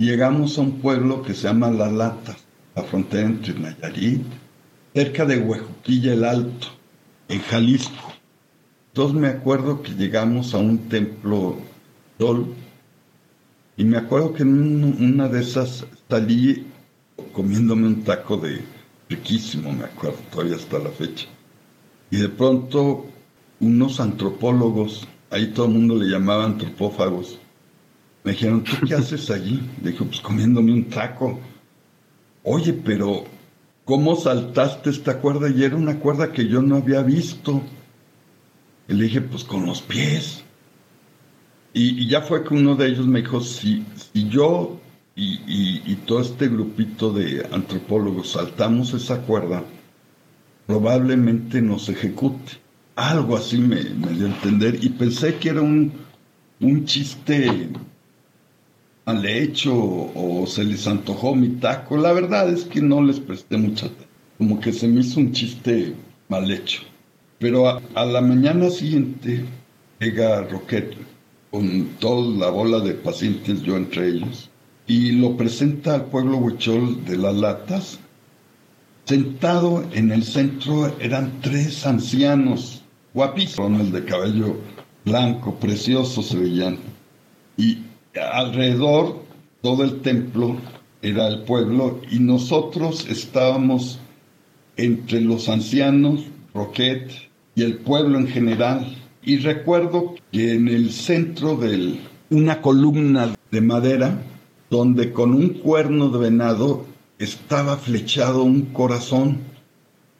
Llegamos 0.00 0.56
a 0.56 0.62
un 0.62 0.80
pueblo 0.80 1.20
que 1.20 1.34
se 1.34 1.42
llama 1.42 1.70
La 1.70 1.90
Lata, 1.90 2.34
la 2.74 2.82
frontera 2.84 3.26
entre 3.26 3.52
Nayarit, 3.52 4.24
cerca 4.94 5.26
de 5.26 5.38
Huejuquilla 5.38 6.14
el 6.14 6.24
Alto, 6.24 6.68
en 7.28 7.38
Jalisco. 7.42 8.10
Entonces 8.88 9.20
me 9.20 9.28
acuerdo 9.28 9.82
que 9.82 9.92
llegamos 9.92 10.54
a 10.54 10.56
un 10.56 10.88
templo 10.88 11.58
sol 12.18 12.54
y 13.76 13.84
me 13.84 13.98
acuerdo 13.98 14.32
que 14.32 14.42
en 14.42 15.04
una 15.04 15.28
de 15.28 15.42
esas 15.42 15.84
salí 16.08 16.66
comiéndome 17.34 17.86
un 17.86 18.02
taco 18.02 18.38
de 18.38 18.62
riquísimo, 19.10 19.70
me 19.70 19.84
acuerdo, 19.84 20.16
todavía 20.32 20.56
hasta 20.56 20.78
la 20.78 20.88
fecha. 20.88 21.26
Y 22.10 22.16
de 22.16 22.30
pronto 22.30 23.04
unos 23.60 24.00
antropólogos, 24.00 25.06
ahí 25.28 25.48
todo 25.48 25.66
el 25.66 25.72
mundo 25.72 25.94
le 25.94 26.06
llamaba 26.06 26.46
antropófagos, 26.46 27.38
me 28.22 28.32
dijeron, 28.32 28.64
¿tú 28.64 28.72
qué 28.86 28.94
haces 28.94 29.30
allí? 29.30 29.60
Le 29.82 29.92
dije, 29.92 30.04
pues 30.04 30.20
comiéndome 30.20 30.72
un 30.72 30.84
taco. 30.84 31.40
Oye, 32.42 32.72
pero 32.72 33.24
¿cómo 33.84 34.16
saltaste 34.16 34.90
esta 34.90 35.18
cuerda? 35.18 35.48
Y 35.48 35.64
era 35.64 35.76
una 35.76 35.98
cuerda 35.98 36.32
que 36.32 36.46
yo 36.46 36.60
no 36.60 36.76
había 36.76 37.02
visto. 37.02 37.62
Y 38.88 38.94
le 38.94 39.04
dije, 39.04 39.20
pues 39.22 39.44
con 39.44 39.64
los 39.64 39.80
pies. 39.80 40.44
Y, 41.72 42.08
ya 42.08 42.22
fue 42.22 42.44
que 42.44 42.54
uno 42.54 42.74
de 42.74 42.88
ellos 42.88 43.06
me 43.06 43.20
dijo, 43.20 43.40
si, 43.40 43.84
yo 44.14 44.80
y, 45.14 45.94
todo 46.06 46.20
este 46.20 46.48
grupito 46.48 47.12
de 47.12 47.46
antropólogos 47.52 48.32
saltamos 48.32 48.92
esa 48.92 49.20
cuerda, 49.22 49.62
probablemente 50.66 51.62
nos 51.62 51.88
ejecute. 51.88 52.54
Algo 52.96 53.36
así 53.36 53.58
me, 53.58 53.76
dio 53.76 54.26
a 54.26 54.30
entender 54.30 54.82
y 54.82 54.88
pensé 54.90 55.36
que 55.36 55.50
era 55.50 55.62
un, 55.62 55.92
un 56.60 56.84
chiste 56.84 57.70
mal 59.12 59.26
hecho 59.26 59.74
o 59.74 60.46
se 60.46 60.62
les 60.64 60.86
antojó 60.86 61.34
mi 61.34 61.48
taco. 61.48 61.96
La 61.96 62.12
verdad 62.12 62.48
es 62.48 62.64
que 62.64 62.80
no 62.80 63.02
les 63.02 63.18
presté 63.18 63.56
mucha 63.56 63.86
atención, 63.86 64.08
como 64.38 64.60
que 64.60 64.72
se 64.72 64.86
me 64.86 65.00
hizo 65.00 65.18
un 65.18 65.32
chiste 65.32 65.94
mal 66.28 66.50
hecho. 66.50 66.82
Pero 67.38 67.68
a, 67.68 68.04
la 68.04 68.20
mañana 68.20 68.70
siguiente 68.70 69.44
llega 69.98 70.42
Roquette 70.42 70.96
con 71.50 71.86
toda 71.98 72.38
la 72.38 72.50
bola 72.50 72.78
de 72.80 72.94
pacientes, 72.94 73.62
yo 73.62 73.76
entre 73.76 74.08
ellos, 74.08 74.48
y 74.86 75.12
lo 75.12 75.36
presenta 75.36 75.94
al 75.94 76.04
pueblo 76.04 76.36
huichol 76.36 77.04
de 77.04 77.16
las 77.16 77.34
latas. 77.34 77.98
Sentado 79.06 79.84
en 79.92 80.12
el 80.12 80.22
centro 80.22 80.94
eran 81.00 81.40
tres 81.40 81.84
ancianos, 81.84 82.82
guapísimos, 83.12 83.80
el 83.80 83.90
de 83.90 84.04
cabello 84.04 84.56
blanco, 85.04 85.56
precioso 85.56 86.22
se 86.22 86.38
veían. 86.38 86.78
Y 87.56 87.89
alrededor 88.14 89.22
todo 89.62 89.84
el 89.84 90.00
templo 90.00 90.56
era 91.02 91.28
el 91.28 91.42
pueblo 91.42 92.00
y 92.10 92.18
nosotros 92.18 93.06
estábamos 93.08 94.00
entre 94.76 95.20
los 95.20 95.48
ancianos, 95.48 96.24
Roquet 96.54 97.10
y 97.54 97.62
el 97.62 97.78
pueblo 97.78 98.18
en 98.18 98.28
general. 98.28 98.96
Y 99.22 99.38
recuerdo 99.38 100.14
que 100.32 100.54
en 100.54 100.68
el 100.68 100.90
centro 100.90 101.56
de 101.56 101.98
una 102.30 102.62
columna 102.62 103.34
de 103.50 103.60
madera, 103.60 104.22
donde 104.70 105.12
con 105.12 105.34
un 105.34 105.50
cuerno 105.50 106.08
de 106.08 106.18
venado 106.18 106.86
estaba 107.18 107.76
flechado 107.76 108.44
un 108.44 108.66
corazón. 108.66 109.38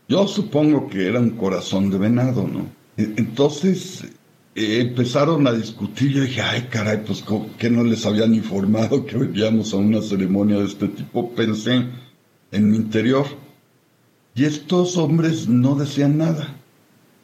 Yo 0.09 0.27
supongo 0.27 0.89
que 0.89 1.07
era 1.07 1.21
un 1.21 1.31
corazón 1.31 1.89
de 1.89 1.99
venado, 1.99 2.47
¿no? 2.47 2.67
E, 2.97 3.15
entonces 3.17 4.05
eh, 4.55 4.81
empezaron 4.81 5.47
a 5.47 5.53
discutir. 5.53 6.13
Yo 6.13 6.23
dije, 6.23 6.43
ay, 6.43 6.69
caray, 6.71 7.05
pues 7.05 7.25
que 7.59 7.71
no 7.71 7.85
les 7.85 8.05
habían 8.07 8.35
informado 8.35 9.07
que 9.07 9.17
veníamos 9.17 9.73
a 9.73 9.77
una 9.77 10.03
ceremonia 10.03 10.59
de 10.59 10.67
este 10.67 10.89
tipo. 10.89 11.35
Pensé 11.35 11.87
en 12.53 12.71
mi 12.71 12.77
interior. 12.77 13.27
Y 14.35 14.45
estos 14.45 14.97
hombres 14.97 15.49
no 15.49 15.75
decían 15.75 16.19
nada. 16.19 16.57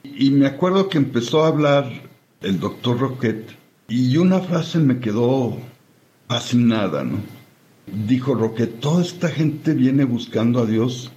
Y 0.05 0.31
me 0.31 0.47
acuerdo 0.47 0.89
que 0.89 0.99
empezó 0.99 1.45
a 1.45 1.49
hablar 1.49 1.91
el 2.41 2.61
doctor 2.61 2.99
Roquet 2.99 3.57
y 3.89 4.17
una 4.17 4.41
frase 4.41 4.79
me 4.79 4.99
quedó 4.99 5.57
fascinada, 6.29 7.05
¿no? 7.05 7.19
Dijo 8.07 8.35
Roquet, 8.35 8.81
toda 8.81 9.03
esta 9.03 9.29
gente 9.29 9.73
viene 9.75 10.05
buscando 10.05 10.61
a 10.61 10.67
Dios 10.67 11.13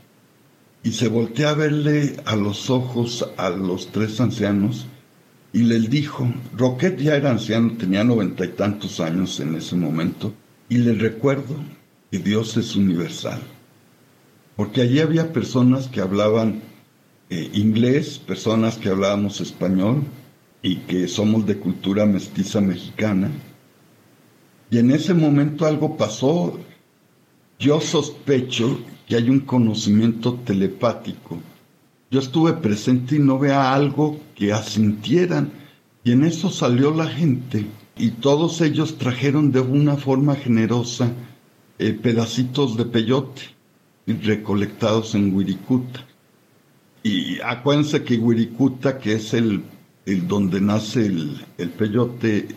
y 0.83 0.91
se 0.91 1.07
voltea 1.07 1.49
a 1.51 1.55
verle 1.55 2.17
a 2.25 2.35
los 2.35 2.69
ojos 2.69 3.27
a 3.37 3.49
los 3.49 3.87
tres 3.91 4.19
ancianos 4.21 4.85
y 5.51 5.63
les 5.63 5.89
dijo, 5.89 6.31
Roquet 6.55 6.97
ya 6.99 7.15
era 7.15 7.31
anciano, 7.31 7.73
tenía 7.77 8.03
noventa 8.03 8.45
y 8.45 8.49
tantos 8.49 8.99
años 8.99 9.39
en 9.39 9.55
ese 9.55 9.75
momento, 9.75 10.33
y 10.69 10.77
les 10.77 10.99
recuerdo 10.99 11.55
que 12.11 12.19
Dios 12.19 12.55
es 12.57 12.75
universal. 12.75 13.41
Porque 14.55 14.81
allí 14.81 14.99
había 14.99 15.33
personas 15.33 15.87
que 15.87 16.01
hablaban 16.01 16.61
eh, 17.29 17.49
inglés, 17.53 18.19
personas 18.19 18.77
que 18.77 18.89
hablábamos 18.89 19.39
español 19.39 20.03
y 20.61 20.77
que 20.77 21.07
somos 21.07 21.45
de 21.45 21.57
cultura 21.57 22.05
mestiza 22.05 22.59
mexicana. 22.59 23.31
Y 24.69 24.77
en 24.77 24.91
ese 24.91 25.13
momento 25.13 25.65
algo 25.65 25.95
pasó. 25.97 26.59
Yo 27.57 27.81
sospecho 27.81 28.79
que 29.07 29.15
hay 29.15 29.29
un 29.29 29.41
conocimiento 29.41 30.35
telepático. 30.45 31.39
Yo 32.11 32.19
estuve 32.19 32.53
presente 32.53 33.17
y 33.17 33.19
no 33.19 33.37
vea 33.37 33.73
algo 33.73 34.19
que 34.35 34.51
asintieran. 34.51 35.51
Y 36.03 36.13
en 36.13 36.23
eso 36.23 36.49
salió 36.49 36.91
la 36.91 37.07
gente 37.07 37.65
y 37.97 38.11
todos 38.11 38.61
ellos 38.61 38.97
trajeron 38.97 39.51
de 39.51 39.59
una 39.59 39.97
forma 39.97 40.35
generosa 40.35 41.11
eh, 41.77 41.93
pedacitos 41.93 42.77
de 42.77 42.85
peyote 42.85 43.41
recolectados 44.07 45.15
en 45.15 45.35
Wirikuta. 45.35 46.05
Y 47.03 47.39
acuérdense 47.41 48.03
que 48.03 48.17
Wirikuta, 48.17 48.97
que 48.97 49.13
es 49.13 49.33
el, 49.33 49.63
el 50.05 50.27
donde 50.27 50.59
nace 50.61 51.05
el, 51.05 51.45
el, 51.57 51.69
peyote, 51.69 52.47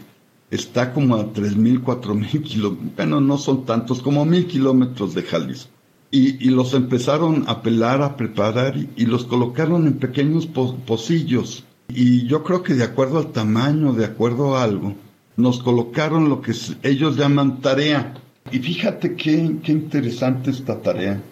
está 0.50 0.92
como 0.92 1.16
a 1.16 1.32
3.000, 1.32 1.82
4.000 1.82 2.42
kilómetros, 2.42 2.96
bueno, 2.96 3.20
no 3.20 3.38
son 3.38 3.64
tantos, 3.64 4.00
como 4.00 4.24
mil 4.24 4.46
kilómetros 4.46 5.14
de 5.14 5.22
Jalisco. 5.22 5.71
Y, 6.14 6.51
los 6.51 6.75
empezaron 6.75 7.44
a 7.48 7.62
pelar, 7.62 8.03
a 8.03 8.18
preparar 8.18 8.77
y, 8.77 9.07
los 9.07 9.25
colocaron 9.25 9.87
en 9.87 9.94
pequeños 9.94 10.46
pocillos. 10.46 11.64
Y 11.88 12.27
yo 12.27 12.44
creo 12.44 12.62
que 12.62 12.75
de 12.75 12.85
acuerdo 12.85 13.18
al 13.18 13.33
tamaño, 13.33 13.94
de 13.94 14.05
acuerdo 14.05 14.57
a 14.57 14.62
algo, 14.62 14.94
nos 15.37 15.62
colocaron 15.62 16.29
lo 16.29 16.42
que 16.42 16.53
ellos 16.83 17.16
llaman 17.16 17.62
tarea. 17.62 18.14
Y 18.51 18.59
fíjate 18.59 19.16
qué, 19.16 19.57
qué 19.62 19.72
interesante 19.72 20.51
esta 20.51 20.81
tarea, 20.83 21.22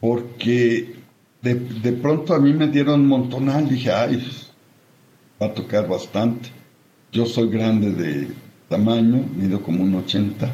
porque 0.00 0.94
de, 1.42 1.92
pronto 1.92 2.34
a 2.34 2.38
mí 2.38 2.52
me 2.52 2.68
dieron 2.68 3.06
montonal, 3.06 3.68
dije, 3.68 3.90
ay, 3.90 4.22
va 5.40 5.46
a 5.46 5.54
tocar 5.54 5.88
bastante. 5.88 6.50
Yo 7.12 7.26
soy 7.26 7.48
grande 7.48 7.92
de 7.92 8.28
tamaño, 8.68 9.24
mido 9.34 9.62
como 9.62 9.82
un 9.82 9.94
80, 9.94 10.52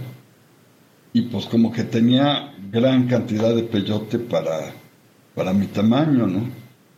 y 1.12 1.22
pues 1.22 1.46
como 1.46 1.72
que 1.72 1.82
tenía 1.82 2.54
gran 2.70 3.06
cantidad 3.06 3.54
de 3.54 3.62
peyote 3.62 4.18
para, 4.18 4.72
para 5.34 5.52
mi 5.52 5.66
tamaño, 5.66 6.26
¿no? 6.26 6.48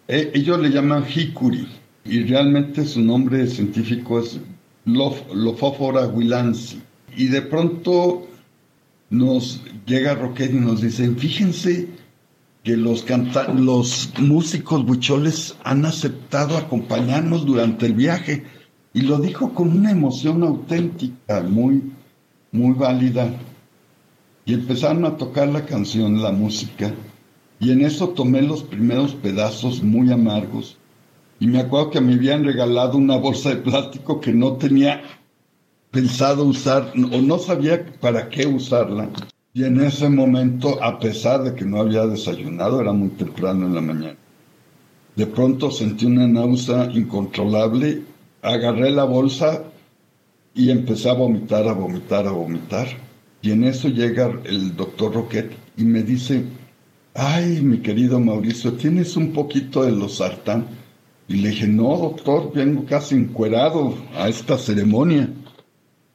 E, 0.07 0.31
ellos 0.35 0.59
le 0.61 0.71
llaman 0.71 1.05
hikuri, 1.05 1.67
y 2.05 2.23
realmente 2.25 2.85
su 2.87 3.01
nombre 3.01 3.47
científico 3.47 4.21
es 4.21 4.41
Lofófora 4.87 6.07
huilansi. 6.07 6.81
Y 7.17 7.27
de 7.27 7.43
pronto 7.43 8.27
nos 9.11 9.61
llega 9.87 10.15
Roquet 10.15 10.53
y 10.53 10.57
nos 10.57 10.81
dicen, 10.81 11.17
fíjense 11.19 11.89
que 12.65 12.77
los, 12.77 13.05
los 13.55 14.13
músicos 14.19 14.85
bucholes 14.85 15.57
han 15.65 15.85
aceptado 15.85 16.57
acompañarnos 16.57 17.45
durante 17.45 17.87
el 17.87 17.95
viaje 17.95 18.45
y 18.95 19.03
lo 19.03 19.19
dijo 19.19 19.53
con 19.53 19.69
una 19.71 19.91
emoción 19.91 20.43
auténtica, 20.43 21.43
muy, 21.43 21.93
muy 22.53 22.75
válida. 22.75 23.31
Y 24.49 24.55
empezaron 24.55 25.05
a 25.05 25.19
tocar 25.19 25.47
la 25.49 25.67
canción, 25.67 26.23
la 26.23 26.33
música, 26.33 26.95
y 27.61 27.71
en 27.71 27.83
eso 27.83 28.09
tomé 28.09 28.41
los 28.41 28.63
primeros 28.63 29.15
pedazos 29.15 29.83
muy 29.83 30.11
amargos. 30.11 30.79
Y 31.39 31.47
me 31.47 31.61
acuerdo 31.61 31.91
que 31.91 32.01
me 32.01 32.15
habían 32.15 32.45
regalado 32.45 32.97
una 32.97 33.19
bolsa 33.19 33.51
de 33.51 33.57
plástico 33.57 34.23
que 34.23 34.33
no 34.33 34.55
tenía 34.55 35.03
pensado 35.91 36.45
usar 36.45 36.95
o 36.97 37.21
no 37.21 37.39
sabía 37.39 37.85
para 38.01 38.31
qué 38.31 38.47
usarla. 38.47 39.11
Y 39.53 39.65
en 39.65 39.83
ese 39.83 40.09
momento, 40.09 40.83
a 40.83 40.99
pesar 40.99 41.43
de 41.43 41.55
que 41.55 41.67
no 41.67 41.81
había 41.81 42.07
desayunado, 42.07 42.81
era 42.81 42.95
muy 42.95 43.11
temprano 43.11 43.67
en 43.67 43.75
la 43.75 43.83
mañana, 43.83 44.17
De 45.15 45.27
pronto 45.27 45.71
sentí 45.71 46.07
una 46.07 46.27
náusea 46.27 46.91
incontrolable, 46.95 48.03
agarré 48.41 48.93
la 48.93 49.05
bolsa 49.05 49.65
y 50.55 50.71
empecé 50.71 51.11
a 51.11 51.13
vomitar, 51.13 51.69
a 51.69 51.75
vomitar, 51.75 52.27
a 52.27 52.31
vomitar. 52.31 53.08
Y 53.41 53.53
en 53.53 53.65
eso 53.65 53.89
llega 53.89 54.41
el 54.45 54.75
doctor 54.75 55.15
Roquet 55.15 55.53
y 55.77 55.85
me 55.85 56.03
dice, 56.03 56.45
ay, 57.15 57.61
mi 57.63 57.79
querido 57.79 58.19
Mauricio, 58.19 58.73
¿tienes 58.75 59.17
un 59.17 59.33
poquito 59.33 59.83
de 59.83 59.93
losartán? 59.93 60.67
Y 61.29 61.37
le 61.37 61.51
dije, 61.51 61.69
no, 61.69 61.97
doctor, 61.97 62.53
vengo 62.55 62.85
casi 62.85 63.15
encuerado 63.15 63.95
a 64.17 64.29
esta 64.29 64.57
ceremonia. 64.59 65.29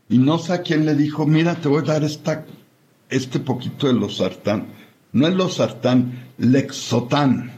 Y 0.09 0.17
no 0.17 0.37
sé 0.37 0.53
a 0.53 0.61
quién 0.61 0.85
le 0.85 0.95
dijo, 0.95 1.25
mira, 1.25 1.55
te 1.55 1.69
voy 1.69 1.79
a 1.79 1.93
dar 1.93 2.03
esta, 2.03 2.45
este 3.09 3.39
poquito 3.39 3.87
de 3.87 3.93
losartán. 3.93 4.67
No 5.11 5.27
es 5.27 5.35
losartán, 5.35 6.29
lexotán. 6.37 7.51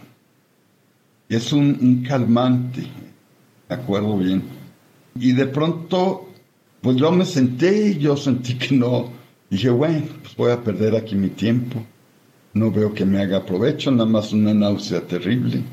Es 1.30 1.54
un, 1.54 1.78
un 1.82 2.04
calmante, 2.04 2.88
me 3.70 3.76
acuerdo 3.76 4.18
bien. 4.18 4.44
Y 5.20 5.32
de 5.32 5.48
pronto, 5.48 6.30
pues 6.82 6.98
yo 6.98 7.12
me 7.12 7.26
senté 7.26 7.90
y 7.92 7.98
yo 8.00 8.18
sentí 8.18 8.58
que 8.58 8.76
no. 8.76 9.10
Dije, 9.56 9.70
bueno, 9.70 10.04
pues 10.22 10.36
voy 10.36 10.52
a 10.52 10.62
perder 10.62 10.98
aquí 10.98 11.16
mi 11.16 11.30
tiempo. 11.30 11.82
No 12.56 12.72
veo 12.72 12.94
que 12.94 13.06
me 13.06 13.22
haga 13.22 13.46
provecho, 13.46 13.90
nada 13.90 14.06
más 14.06 14.34
una 14.34 14.54
náusea 14.54 15.08
terrible. 15.08 15.64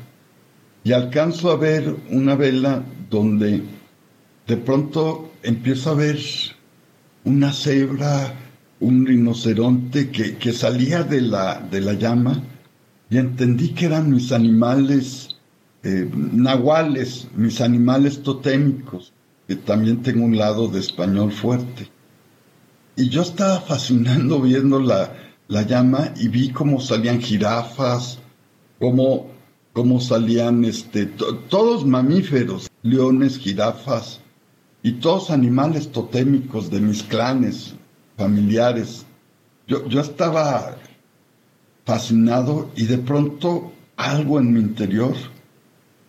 Y 0.85 0.93
alcanzo 0.93 1.51
a 1.51 1.57
ver 1.57 1.93
una 2.09 2.35
vela 2.35 2.81
donde 3.09 3.61
de 4.47 4.55
pronto 4.55 5.33
empiezo 5.43 5.89
a 5.89 5.95
ver 5.95 6.17
una 7.25 7.51
cebra, 7.51 8.33
un 8.79 9.05
rinoceronte 9.05 10.09
que, 10.11 10.37
que 10.37 10.53
salía 10.53 11.03
de 11.03 11.19
la, 11.19 11.59
de 11.59 11.81
la 11.81 11.91
llama 11.91 12.41
y 13.09 13.17
entendí 13.17 13.73
que 13.73 13.87
eran 13.87 14.09
mis 14.09 14.31
animales 14.31 15.35
eh, 15.83 16.09
nahuales, 16.31 17.27
mis 17.35 17.59
animales 17.59 18.23
totémicos, 18.23 19.11
que 19.45 19.57
también 19.57 20.01
tengo 20.01 20.23
un 20.23 20.37
lado 20.37 20.69
de 20.69 20.79
español 20.79 21.33
fuerte. 21.33 21.89
Y 22.95 23.09
yo 23.09 23.23
estaba 23.23 23.59
fascinando 23.61 24.39
viendo 24.39 24.79
la, 24.79 25.13
la 25.47 25.63
llama 25.63 26.13
y 26.15 26.27
vi 26.27 26.49
cómo 26.49 26.79
salían 26.79 27.19
jirafas, 27.19 28.19
cómo, 28.79 29.31
cómo 29.73 29.99
salían 29.99 30.63
este, 30.63 31.07
todos 31.07 31.85
mamíferos, 31.85 32.69
leones, 32.83 33.39
jirafas 33.39 34.19
y 34.83 34.93
todos 34.93 35.31
animales 35.31 35.91
totémicos 35.91 36.69
de 36.69 36.81
mis 36.81 37.01
clanes 37.03 37.73
familiares. 38.15 39.05
Yo, 39.67 39.87
yo 39.87 40.01
estaba 40.01 40.77
fascinado 41.85 42.69
y 42.75 42.85
de 42.85 42.99
pronto 42.99 43.71
algo 43.95 44.39
en 44.39 44.53
mi 44.53 44.59
interior 44.59 45.15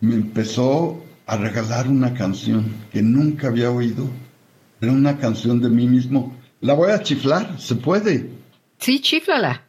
me 0.01 0.15
empezó 0.15 1.01
a 1.25 1.37
regalar 1.37 1.87
una 1.87 2.13
canción 2.13 2.75
que 2.91 3.01
nunca 3.01 3.47
había 3.47 3.71
oído. 3.71 4.07
Era 4.81 4.91
una 4.91 5.17
canción 5.17 5.61
de 5.61 5.69
mí 5.69 5.87
mismo. 5.87 6.35
La 6.65 6.73
voy 6.73 6.89
a 6.89 6.99
chiflar, 6.99 7.61
¿se 7.61 7.75
puede? 7.75 8.27
Sí, 8.79 8.99
chiflala. 8.99 9.61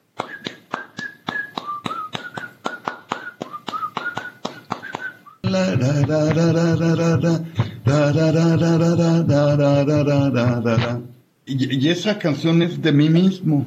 Y, 11.44 11.88
esa 11.90 12.18
canción 12.18 12.62
es 12.62 12.80
de 12.80 12.92
mí 12.92 13.10
mismo. 13.10 13.66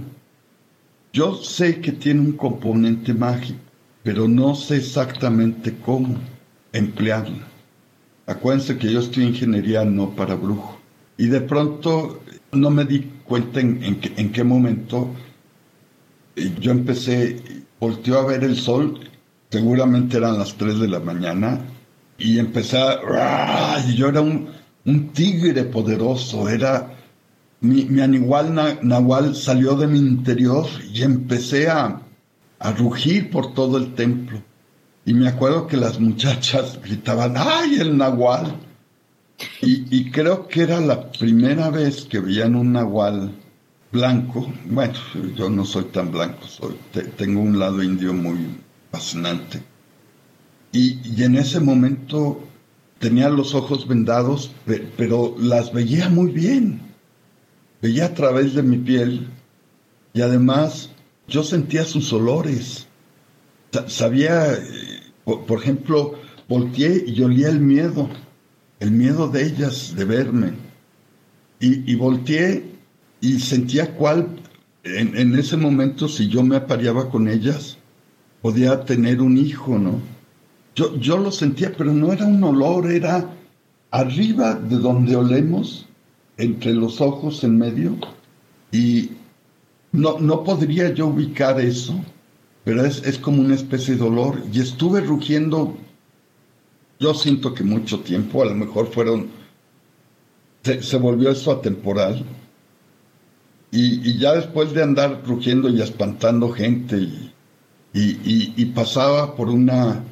Yo 1.14 1.36
sé 1.36 1.80
que 1.82 1.92
tiene 1.92 2.22
un 2.22 2.32
componente 2.32 3.14
mágico, 3.14 3.60
pero 4.02 4.28
no 4.28 4.56
sé 4.56 4.78
exactamente 4.78 5.76
cómo 5.86 6.18
emplearla. 6.74 7.48
Acuérdense 8.26 8.80
que 8.80 8.92
yo 8.92 9.02
estoy 9.02 9.22
en 9.22 9.30
ingeniería 9.30 9.86
no 9.86 10.16
para 10.16 10.34
brujo. 10.34 10.80
Y 11.16 11.28
de 11.28 11.42
pronto 11.42 12.24
no 12.52 12.72
me 12.72 12.86
di 12.86 13.19
cuenta 13.30 13.62
en, 13.62 14.32
qué 14.34 14.44
momento 14.44 15.16
yo 16.60 16.72
empecé, 16.72 17.64
volteó 17.80 18.20
a 18.20 18.26
ver 18.26 18.44
el 18.44 18.56
sol, 18.56 19.00
seguramente 19.50 20.18
eran 20.18 20.38
las 20.38 20.56
3 20.56 20.80
de 20.80 20.88
la 20.88 21.00
mañana, 21.00 21.62
y 22.18 22.40
empecé 22.40 22.78
a... 22.78 23.78
Y 23.88 23.96
yo 23.96 24.10
era 24.10 24.22
un, 24.22 24.50
un 24.86 25.10
tigre 25.10 25.64
poderoso, 25.64 26.50
era 26.50 26.96
mi, 27.62 27.86
mi 27.86 28.02
animal 28.02 28.80
nahual 28.82 29.36
salió 29.36 29.76
de 29.76 29.88
mi 29.88 30.00
interior 30.00 30.66
y 30.94 31.04
empecé 31.04 31.70
a, 31.70 32.02
a 32.60 32.72
rugir 32.72 33.30
por 33.30 33.54
todo 33.54 33.78
el 33.78 33.94
templo. 33.94 34.42
Y 35.06 35.14
me 35.14 35.30
acuerdo 35.30 35.68
que 35.68 35.78
las 35.78 36.00
muchachas 36.00 36.80
gritaban, 36.84 37.36
¡ay, 37.38 37.80
el 37.80 37.98
nahual! 37.98 38.56
Y, 39.62 40.12
creo 40.12 40.48
que 40.48 40.62
era 40.62 40.80
la 40.82 41.12
primera 41.12 41.70
vez 41.70 42.06
que 42.06 42.20
veían 42.20 42.56
un 42.56 42.74
nahual 42.74 43.34
blanco. 43.92 44.52
Bueno, 44.66 44.94
yo 45.36 45.50
no 45.50 45.66
soy 45.66 45.86
tan 45.86 46.12
blanco, 46.12 46.46
soy, 46.48 46.76
tengo 47.18 47.42
un 47.42 47.58
lado 47.58 47.82
indio 47.82 48.14
muy 48.14 48.38
fascinante. 48.92 49.62
Y, 50.72 51.22
en 51.24 51.36
ese 51.38 51.60
momento 51.60 52.44
tenía 53.00 53.30
los 53.30 53.56
ojos 53.56 53.88
vendados, 53.88 54.52
pero 54.98 55.36
las 55.40 55.72
veía 55.72 56.10
muy 56.10 56.32
bien 56.32 56.90
veía 57.82 58.06
a 58.06 58.14
través 58.14 58.54
de 58.54 58.64
mi 58.64 58.78
piel 58.78 59.28
y 60.14 60.22
además 60.22 60.90
yo 61.28 61.44
sentía 61.44 61.86
sus 61.86 62.12
olores. 62.12 62.88
Sabía, 63.88 64.54
eh, 64.54 64.60
por 65.24 65.60
ejemplo, 65.60 66.16
volteé 66.48 67.04
y 67.06 67.22
olía 67.22 67.50
el 67.50 67.60
miedo, 67.60 68.10
el 68.80 68.92
miedo 68.92 69.28
de 69.28 69.46
ellas 69.46 69.94
de 69.96 70.06
verme. 70.06 70.54
Y, 71.62 71.94
volteé 71.96 72.64
y 73.20 73.40
sentía 73.40 73.94
cuál, 73.94 74.40
en, 74.84 75.18
en, 75.18 75.38
ese 75.38 75.58
momento, 75.58 76.08
si 76.08 76.30
yo 76.30 76.42
me 76.42 76.56
apareaba 76.56 77.10
con 77.10 77.28
ellas, 77.28 77.78
podía 78.42 78.86
tener 78.86 79.22
un 79.22 79.38
hijo, 79.38 79.78
¿no? 79.78 80.00
Yo, 80.74 80.96
yo 80.98 81.18
lo 81.18 81.34
sentía, 81.34 81.74
pero 81.78 81.94
no 81.94 82.14
era 82.14 82.26
un 82.26 82.42
olor, 82.42 82.90
era 82.90 83.30
arriba 83.92 84.56
de 84.56 84.78
donde 84.78 85.18
olemos, 85.18 85.90
entre 86.40 86.74
los 86.74 87.02
ojos 87.02 87.44
en 87.44 87.58
medio 87.58 87.98
y 88.72 89.12
no, 89.92 90.20
no 90.20 90.44
podría 90.44 90.94
yo 90.94 91.08
ubicar 91.08 91.60
eso, 91.60 91.94
pero 92.64 92.86
es, 92.86 93.04
es 93.04 93.20
como 93.20 93.42
una 93.42 93.56
especie 93.56 93.96
de 93.96 94.00
dolor 94.00 94.42
y 94.52 94.62
estuve 94.62 95.02
rugiendo, 95.02 95.78
yo 97.00 97.14
siento 97.14 97.54
que 97.54 97.64
mucho 97.64 98.02
tiempo, 98.02 98.42
a 98.42 98.46
lo 98.46 98.56
mejor 98.56 98.92
fueron, 98.92 99.30
se, 100.64 100.98
volvió 100.98 101.32
eso 101.32 101.52
atemporal 101.52 102.26
y, 103.72 104.10
y, 104.10 104.20
ya 104.20 104.34
después 104.34 104.74
de 104.74 104.84
andar 104.84 105.22
rugiendo 105.26 105.70
y 105.70 105.82
espantando 105.82 106.50
gente 106.50 106.98
y, 106.98 107.34
y, 107.94 108.66
pasaba 108.68 109.36
por 109.36 109.50
una, 109.50 110.04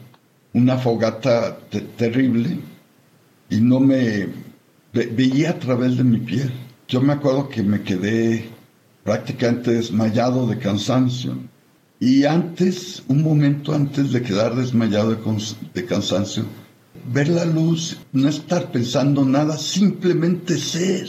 una 0.54 0.78
fogata 0.78 1.60
terrible 1.98 2.60
y 3.50 3.62
no 3.62 3.80
me, 3.80 4.30
veía 4.94 5.52
a 5.52 5.60
través 5.60 5.98
de 5.98 6.04
mi 6.04 6.20
piel. 6.20 6.52
Yo 6.88 7.02
me 7.02 7.14
acuerdo 7.14 7.50
que 7.50 7.64
me 7.64 7.82
quedé 7.84 8.50
prácticamente 9.04 9.72
desmayado 9.72 10.48
de 10.48 10.58
cansancio. 10.58 11.36
Y 12.00 12.26
antes, 12.26 13.04
un 13.08 13.24
momento 13.24 13.74
antes 13.74 14.12
de 14.12 14.22
quedar 14.22 14.56
desmayado 14.56 15.16
de, 15.74 15.86
cansancio, 15.86 16.46
ver 17.08 17.30
la 17.30 17.46
luz, 17.46 17.98
no 18.12 18.28
estar 18.28 18.72
pensando 18.72 19.24
nada, 19.26 19.58
simplemente 19.58 20.58
ser. 20.58 21.08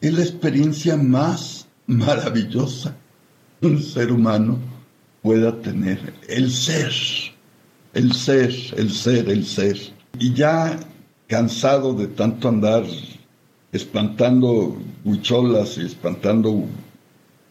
Es 0.00 0.12
la 0.12 0.22
experiencia 0.22 0.96
más 0.96 1.66
maravillosa 1.86 2.96
que 3.60 3.66
un 3.66 3.82
ser 3.82 4.12
humano 4.12 4.58
pueda 5.22 5.60
tener. 5.60 6.14
El 6.28 6.50
ser, 6.50 6.92
el 7.94 8.12
ser, 8.12 8.52
el 8.76 8.90
ser, 8.90 9.28
el 9.28 9.44
ser. 9.44 9.78
Y 10.18 10.34
ya 10.34 10.78
cansado 11.28 11.94
de 11.94 12.08
tanto 12.08 12.48
andar 12.48 12.84
espantando 13.72 14.76
huicholas 15.04 15.78
y 15.78 15.86
espantando 15.86 16.64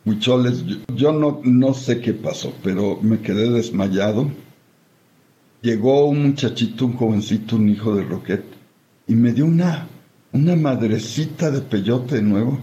huicholes. 0.05 0.63
Yo, 0.95 1.11
no, 1.11 1.41
no 1.43 1.73
sé 1.73 1.99
qué 1.99 2.13
pasó, 2.13 2.53
pero 2.63 2.99
me 3.01 3.19
quedé 3.21 3.49
desmayado. 3.49 4.29
Llegó 5.61 6.05
un 6.05 6.23
muchachito, 6.23 6.85
un 6.85 6.93
jovencito, 6.93 7.55
un 7.55 7.69
hijo 7.69 7.95
de 7.95 8.03
Roquet, 8.03 8.43
y 9.07 9.15
me 9.15 9.31
dio 9.31 9.45
una, 9.45 9.87
una 10.31 10.55
madrecita 10.55 11.51
de 11.51 11.61
peyote 11.61 12.15
de 12.15 12.21
nuevo. 12.23 12.59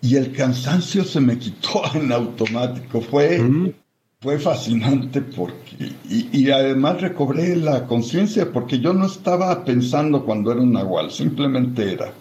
Y 0.00 0.16
el 0.16 0.32
cansancio 0.32 1.04
se 1.04 1.20
me 1.20 1.38
quitó 1.38 1.82
en 1.94 2.12
automático. 2.12 3.00
Fue, 3.00 3.38
mm 3.38 3.72
fue 4.20 4.36
fascinante 4.40 5.20
porque, 5.20 5.92
y, 6.08 6.50
además 6.50 7.00
recobré 7.00 7.54
la 7.54 7.86
conciencia 7.86 8.52
porque 8.52 8.80
yo 8.80 8.92
no 8.92 9.06
estaba 9.06 9.64
pensando 9.64 10.24
cuando 10.24 10.50
era 10.50 10.60
un 10.60 10.72
nahual, 10.72 11.12
simplemente 11.12 11.92
era. 11.92 12.12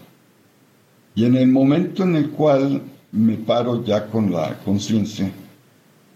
Y 1.15 1.26
en 1.26 1.36
el 1.36 1.47
momento 1.47 2.04
en 2.04 2.15
el 2.15 2.30
cual 2.30 2.84
me 3.12 3.38
paro 3.38 3.84
ya 3.84 4.06
con 4.12 4.32
la 4.32 4.60
conciencia, 4.60 5.32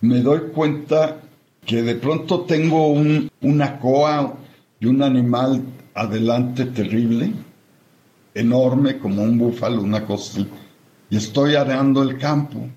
me 0.02 0.20
doy 0.20 0.52
cuenta 0.54 1.20
que 1.66 1.82
de 1.82 1.96
pronto 1.96 2.42
tengo 2.42 2.88
un, 2.88 3.30
una 3.42 3.80
coa, 3.80 4.38
y 4.82 4.88
un 4.88 5.02
animal 5.04 5.62
adelante 5.94 6.66
terrible, 6.66 7.32
enorme 8.34 8.98
como 8.98 9.22
un 9.22 9.38
búfalo, 9.38 9.82
una 9.82 10.04
cosa 10.06 10.42
así. 10.42 10.48
Y 11.10 11.18
estoy 11.18 11.56
arando 11.56 12.02
el 12.02 12.18
campo. 12.18 12.68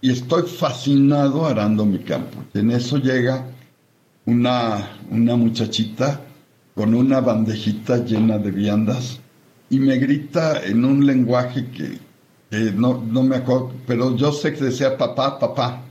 Y 0.00 0.12
estoy 0.12 0.42
fascinado 0.42 1.46
arando 1.46 1.84
mi 1.84 2.00
campo. 2.00 2.44
Y 2.54 2.58
en 2.58 2.70
eso 2.70 2.98
llega 2.98 3.46
una, 4.26 4.90
una 5.10 5.36
muchachita 5.36 6.20
con 6.74 6.94
una 6.94 7.20
bandejita 7.20 8.04
llena 8.04 8.38
de 8.38 8.50
viandas 8.50 9.18
y 9.70 9.80
me 9.80 9.96
grita 9.96 10.64
en 10.64 10.84
un 10.84 11.04
lenguaje 11.04 11.66
que, 11.70 11.98
no, 12.74 13.02
no, 13.04 13.22
me 13.22 13.36
acuerdo, 13.36 13.72
pero 13.86 14.14
yo 14.16 14.32
sé 14.32 14.54
que 14.54 14.64
decía 14.64 14.96
papá, 14.96 15.38
papá. 15.38 15.82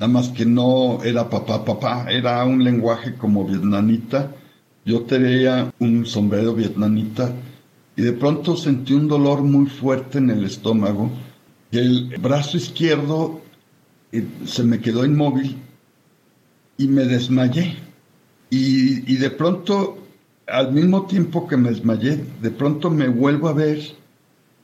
Nada 0.00 0.14
más 0.14 0.30
que 0.30 0.46
no 0.46 1.04
era 1.04 1.28
papá, 1.28 1.62
papá, 1.62 2.06
era 2.08 2.42
un 2.46 2.64
lenguaje 2.64 3.16
como 3.16 3.44
vietnamita. 3.44 4.34
Yo 4.82 5.02
tenía 5.02 5.74
un 5.78 6.06
sombrero 6.06 6.54
vietnamita 6.54 7.30
y 7.96 8.00
de 8.00 8.14
pronto 8.14 8.56
sentí 8.56 8.94
un 8.94 9.08
dolor 9.08 9.42
muy 9.42 9.66
fuerte 9.66 10.16
en 10.16 10.30
el 10.30 10.46
estómago 10.46 11.10
y 11.70 11.80
el 11.80 12.16
brazo 12.18 12.56
izquierdo 12.56 13.42
eh, 14.10 14.26
se 14.46 14.64
me 14.64 14.80
quedó 14.80 15.04
inmóvil 15.04 15.58
y 16.78 16.88
me 16.88 17.04
desmayé. 17.04 17.76
Y, 18.48 19.12
y 19.12 19.16
de 19.18 19.28
pronto, 19.28 19.98
al 20.46 20.72
mismo 20.72 21.04
tiempo 21.04 21.46
que 21.46 21.58
me 21.58 21.68
desmayé, 21.68 22.24
de 22.40 22.50
pronto 22.50 22.88
me 22.88 23.08
vuelvo 23.08 23.50
a 23.50 23.52
ver 23.52 23.82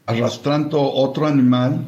arrastrando 0.07 0.81
otro 0.81 1.27
animal, 1.27 1.85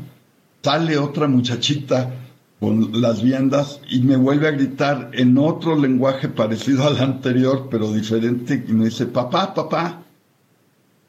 sale 0.63 0.99
otra 0.99 1.27
muchachita 1.29 2.28
con 2.61 3.01
las 3.01 3.23
viandas 3.23 3.81
y 3.89 4.01
me 4.01 4.17
vuelve 4.17 4.49
a 4.49 4.53
gritar 4.53 5.11
en 5.13 5.39
otro 5.39 5.77
lenguaje 5.77 6.29
parecido 6.29 6.87
al 6.87 6.99
anterior, 6.99 7.69
pero 7.71 7.93
diferente, 7.93 8.65
y 8.67 8.73
me 8.73 8.87
dice, 8.87 9.07
papá, 9.07 9.55
papá. 9.55 10.03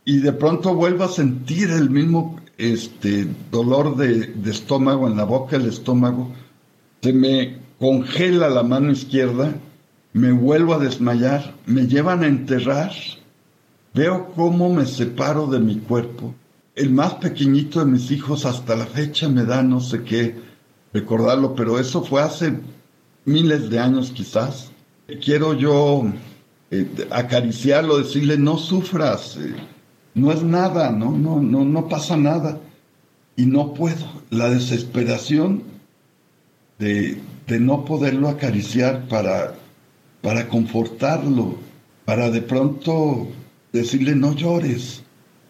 Y 0.06 0.18
de 0.18 0.32
pronto 0.34 0.76
vuelvo 0.76 1.06
a 1.06 1.10
sentir 1.10 1.72
el 1.72 1.90
mismo 1.90 2.40
este, 2.58 3.28
dolor 3.52 3.96
de, 3.96 4.28
de 4.28 4.52
estómago 4.52 5.08
en 5.08 5.18
la 5.18 5.24
boca 5.24 5.58
del 5.58 5.70
estómago. 5.70 6.32
Se 7.02 7.14
me 7.14 7.58
congela 7.80 8.50
la 8.50 8.64
mano 8.64 8.92
izquierda, 8.92 9.56
me 10.14 10.32
vuelvo 10.32 10.76
a 10.76 10.80
desmayar, 10.80 11.56
me 11.66 11.88
llevan 11.88 12.24
a 12.24 12.28
enterrar. 12.28 12.92
Veo 13.94 14.32
cómo 14.36 14.72
me 14.72 14.86
separo 14.86 15.48
de 15.48 15.60
mi 15.60 15.78
cuerpo. 15.78 16.36
El 16.76 16.92
más 16.92 17.16
pequeñito 17.16 17.80
de 17.80 17.92
mis 17.92 18.12
hijos 18.12 18.46
hasta 18.46 18.76
la 18.76 18.86
fecha 18.86 19.28
me 19.30 19.46
da 19.46 19.64
no 19.64 19.82
sé 19.82 20.04
qué 20.04 20.49
recordarlo, 20.94 21.56
pero 21.56 21.80
eso 21.80 22.04
fue 22.04 22.22
hace 22.22 22.54
miles 23.26 23.70
de 23.70 23.80
años 23.80 24.12
quizás. 24.12 24.72
Quiero 25.24 25.54
yo 25.54 26.04
eh, 26.72 26.88
acariciarlo, 27.10 27.98
decirle, 27.98 28.38
no 28.38 28.58
sufras, 28.58 29.38
eh, 29.38 29.56
no 30.14 30.32
es 30.32 30.44
nada, 30.44 30.92
no, 30.92 31.12
no, 31.12 31.42
no, 31.42 31.64
no 31.66 31.88
pasa 31.88 32.18
nada. 32.18 32.60
Y 33.36 33.46
no 33.46 33.74
puedo. 33.74 34.06
La 34.30 34.50
desesperación 34.50 35.64
de, 36.78 37.20
de 37.48 37.60
no 37.60 37.86
poderlo 37.86 38.28
acariciar 38.28 39.08
para, 39.08 39.56
para 40.22 40.48
confortarlo, 40.48 41.56
para 42.06 42.30
de 42.30 42.42
pronto 42.42 43.28
decirle, 43.72 44.16
no 44.16 44.34
llores. 44.34 45.04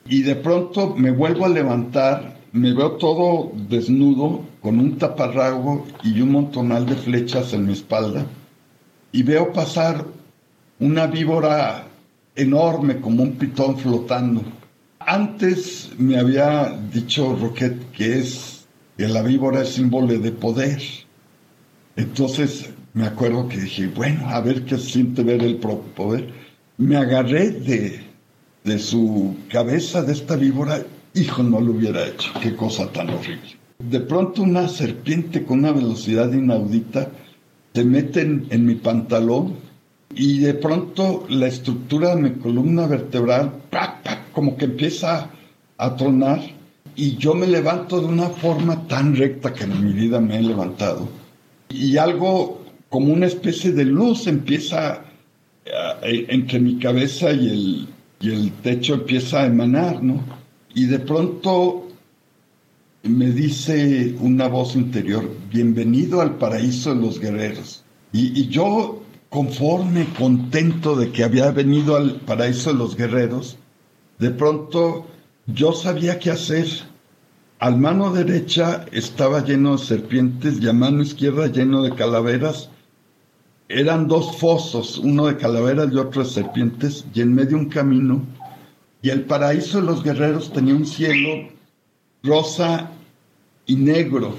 Y 0.05 0.21
de 0.21 0.35
pronto 0.35 0.95
me 0.95 1.11
vuelvo 1.11 1.45
a 1.45 1.49
levantar 1.49 2.38
me 2.51 2.73
veo 2.73 2.93
todo 2.93 3.51
desnudo, 3.69 4.45
con 4.61 4.79
un 4.79 4.97
taparrago 4.97 5.85
y 6.03 6.19
un 6.21 6.31
montonal 6.31 6.85
de 6.85 6.95
flechas 6.95 7.53
en 7.53 7.65
mi 7.65 7.73
espalda, 7.73 8.25
y 9.11 9.23
veo 9.23 9.53
pasar 9.53 10.05
una 10.79 11.07
víbora 11.07 11.87
enorme 12.35 12.99
como 12.99 13.23
un 13.23 13.33
pitón 13.33 13.77
flotando. 13.77 14.41
Antes 14.99 15.91
me 15.97 16.17
había 16.17 16.77
dicho 16.91 17.35
Roquet 17.35 17.91
que 17.91 18.19
es 18.19 18.65
que 18.97 19.07
la 19.07 19.21
víbora 19.21 19.61
es 19.61 19.69
símbolo 19.69 20.17
de 20.19 20.31
poder. 20.31 20.81
Entonces 21.95 22.69
me 22.93 23.05
acuerdo 23.05 23.47
que 23.47 23.57
dije, 23.57 23.87
bueno, 23.87 24.29
a 24.29 24.41
ver 24.41 24.65
qué 24.65 24.77
siente 24.77 25.23
ver 25.23 25.41
el 25.41 25.55
poder. 25.55 26.33
Me 26.77 26.95
agarré 26.95 27.51
de, 27.51 28.01
de 28.63 28.79
su 28.79 29.35
cabeza 29.49 30.01
de 30.01 30.13
esta 30.13 30.35
víbora 30.35 30.83
hijo, 31.13 31.43
no 31.43 31.59
lo 31.59 31.71
hubiera 31.71 32.07
hecho, 32.07 32.31
qué 32.41 32.55
cosa 32.55 32.91
tan 32.91 33.09
horrible. 33.09 33.57
De 33.79 33.99
pronto 34.01 34.41
una 34.41 34.67
serpiente 34.67 35.45
con 35.45 35.59
una 35.59 35.71
velocidad 35.71 36.31
inaudita 36.33 37.09
se 37.73 37.85
mete 37.85 38.21
en, 38.21 38.65
mi 38.65 38.75
pantalón 38.75 39.55
y 40.13 40.39
de 40.39 40.53
pronto 40.55 41.25
la 41.29 41.47
estructura 41.47 42.15
de 42.15 42.21
mi 42.21 42.31
columna 42.31 42.87
vertebral 42.87 43.53
como 44.33 44.57
que 44.57 44.65
empieza 44.65 45.29
a 45.77 45.95
tronar 45.95 46.41
y 46.95 47.15
yo 47.15 47.35
me 47.35 47.47
levanto 47.47 48.01
de 48.01 48.07
una 48.07 48.27
forma 48.29 48.87
tan 48.87 49.15
recta 49.15 49.53
que 49.53 49.63
en 49.63 49.85
mi 49.85 49.93
vida 49.93 50.19
me 50.19 50.39
he 50.39 50.41
levantado 50.41 51.07
y 51.69 51.95
algo 51.97 52.65
como 52.89 53.13
una 53.13 53.27
especie 53.27 53.71
de 53.71 53.85
luz 53.85 54.27
empieza 54.27 55.05
entre 56.01 56.59
mi 56.59 56.79
cabeza 56.79 57.31
y 57.31 57.47
el, 57.47 57.87
y 58.19 58.31
el 58.31 58.51
techo 58.63 58.95
empieza 58.95 59.43
a 59.43 59.45
emanar, 59.45 60.03
¿no? 60.03 60.38
Y 60.73 60.85
de 60.85 60.99
pronto 60.99 61.87
me 63.03 63.31
dice 63.31 64.15
una 64.19 64.47
voz 64.47 64.75
interior, 64.75 65.27
bienvenido 65.51 66.21
al 66.21 66.35
paraíso 66.35 66.93
de 66.93 67.01
los 67.01 67.19
guerreros. 67.19 67.83
Y, 68.11 68.47
yo, 68.49 69.01
conforme, 69.29 70.05
contento 70.17 70.95
de 70.95 71.11
que 71.11 71.23
había 71.23 71.51
venido 71.51 71.95
al 71.95 72.21
paraíso 72.21 72.71
de 72.71 72.77
los 72.77 72.95
guerreros, 72.95 73.57
de 74.19 74.29
pronto 74.29 75.07
yo 75.47 75.73
sabía 75.73 76.19
qué 76.19 76.31
hacer. 76.31 76.67
Al 77.59 77.77
mano 77.77 78.13
derecha 78.13 78.85
estaba 78.91 79.43
lleno 79.43 79.75
de 79.75 79.83
serpientes 79.83 80.61
y 80.61 80.67
a 80.67 80.73
mano 80.73 81.01
izquierda 81.01 81.47
lleno 81.47 81.81
de 81.81 81.95
calaveras. 81.95 82.69
Eran 83.69 84.07
dos 84.07 84.37
fosos, 84.37 84.99
uno 84.99 85.27
de 85.27 85.37
calaveras 85.37 85.91
y 85.91 85.97
otro 85.97 86.23
de 86.23 86.29
serpientes, 86.29 87.05
y 87.13 87.21
en 87.21 87.33
medio 87.33 87.57
un 87.57 87.69
camino 87.69 88.23
y 89.01 89.09
el 89.09 89.23
paraíso 89.23 89.79
de 89.79 89.87
los 89.87 90.03
guerreros 90.03 90.51
tenía 90.51 90.75
un 90.75 90.85
cielo 90.85 91.49
rosa 92.23 92.91
y 93.65 93.75
negro. 93.75 94.35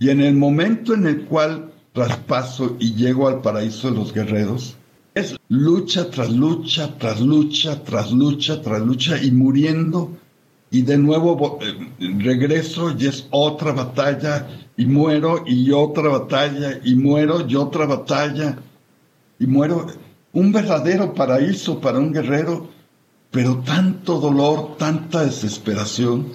Y 0.00 0.10
en 0.10 0.20
el 0.20 0.34
momento 0.34 0.94
en 0.94 1.06
el 1.06 1.24
cual 1.24 1.72
traspaso 1.92 2.76
y 2.78 2.94
llego 2.94 3.28
al 3.28 3.40
paraíso 3.40 3.90
de 3.90 3.96
los 3.96 4.12
guerreros, 4.12 4.76
es 5.14 5.36
lucha 5.48 6.10
tras 6.10 6.30
lucha, 6.30 6.96
tras 6.98 7.20
lucha, 7.20 7.82
tras 7.82 8.12
lucha, 8.12 8.62
tras 8.62 8.80
lucha 8.80 9.22
y 9.22 9.30
muriendo. 9.30 10.16
Y 10.70 10.82
de 10.82 10.98
nuevo 10.98 11.58
eh, 11.62 12.12
regreso 12.18 12.94
y 12.96 13.06
es 13.06 13.26
otra 13.30 13.72
batalla 13.72 14.46
y 14.76 14.86
muero 14.86 15.42
y 15.46 15.70
otra 15.72 16.08
batalla 16.08 16.78
y 16.84 16.94
muero 16.94 17.44
y 17.48 17.56
otra 17.56 17.86
batalla 17.86 18.58
y 19.38 19.46
muero. 19.46 19.86
Un 20.32 20.52
verdadero 20.52 21.14
paraíso 21.14 21.80
para 21.80 21.98
un 21.98 22.12
guerrero 22.12 22.68
pero 23.30 23.58
tanto 23.58 24.18
dolor, 24.18 24.76
tanta 24.76 25.24
desesperación. 25.24 26.28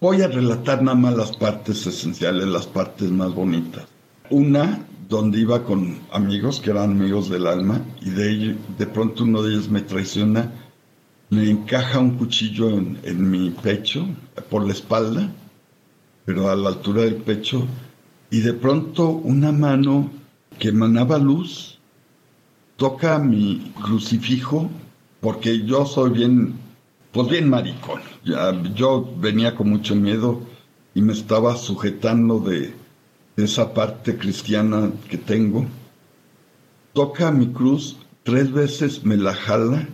Voy 0.00 0.22
a 0.22 0.28
relatar 0.28 0.82
nada 0.82 0.96
más 0.96 1.16
las 1.16 1.36
partes 1.36 1.86
esenciales, 1.86 2.46
las 2.46 2.66
partes 2.66 3.10
más 3.10 3.34
bonitas. 3.34 3.84
Una, 4.30 4.84
donde 5.08 5.40
iba 5.40 5.64
con 5.64 5.98
amigos 6.12 6.60
que 6.60 6.70
eran 6.70 6.92
amigos 6.92 7.28
del 7.28 7.46
alma, 7.46 7.80
y 8.00 8.10
de, 8.10 8.56
de 8.78 8.86
pronto 8.86 9.24
uno 9.24 9.42
de 9.42 9.52
ellos 9.52 9.68
me 9.68 9.82
traiciona, 9.82 10.52
me 11.30 11.50
encaja 11.50 11.98
un 11.98 12.16
cuchillo 12.16 12.70
en, 12.70 12.98
en 13.02 13.30
mi 13.30 13.50
pecho, 13.50 14.06
por 14.50 14.66
la 14.66 14.72
espalda, 14.72 15.30
pero 16.24 16.50
a 16.50 16.56
la 16.56 16.70
altura 16.70 17.02
del 17.02 17.16
pecho, 17.16 17.66
y 18.30 18.40
de 18.40 18.52
pronto 18.52 19.10
una 19.10 19.52
mano 19.52 20.10
que 20.58 20.68
emanaba 20.68 21.18
luz 21.18 21.78
toca 22.76 23.18
mi 23.18 23.72
crucifijo 23.80 24.68
porque 25.26 25.64
yo 25.66 25.84
soy 25.86 26.10
bien, 26.10 26.54
pues 27.10 27.28
bien 27.28 27.50
maricón. 27.50 28.00
yo 28.76 29.12
venía 29.18 29.56
con 29.56 29.68
mucho 29.68 29.96
miedo 29.96 30.40
y 30.94 31.02
me 31.02 31.14
estaba 31.14 31.56
sujetando 31.56 32.38
de, 32.38 32.72
esa 33.36 33.74
parte 33.74 34.16
cristiana 34.18 34.92
que 35.10 35.18
tengo. 35.18 35.66
Toca 36.92 37.32
mi 37.32 37.48
cruz, 37.48 37.96
tres 38.22 38.52
veces 38.52 39.04
me 39.04 39.16
la 39.16 39.34
jala, 39.34 39.88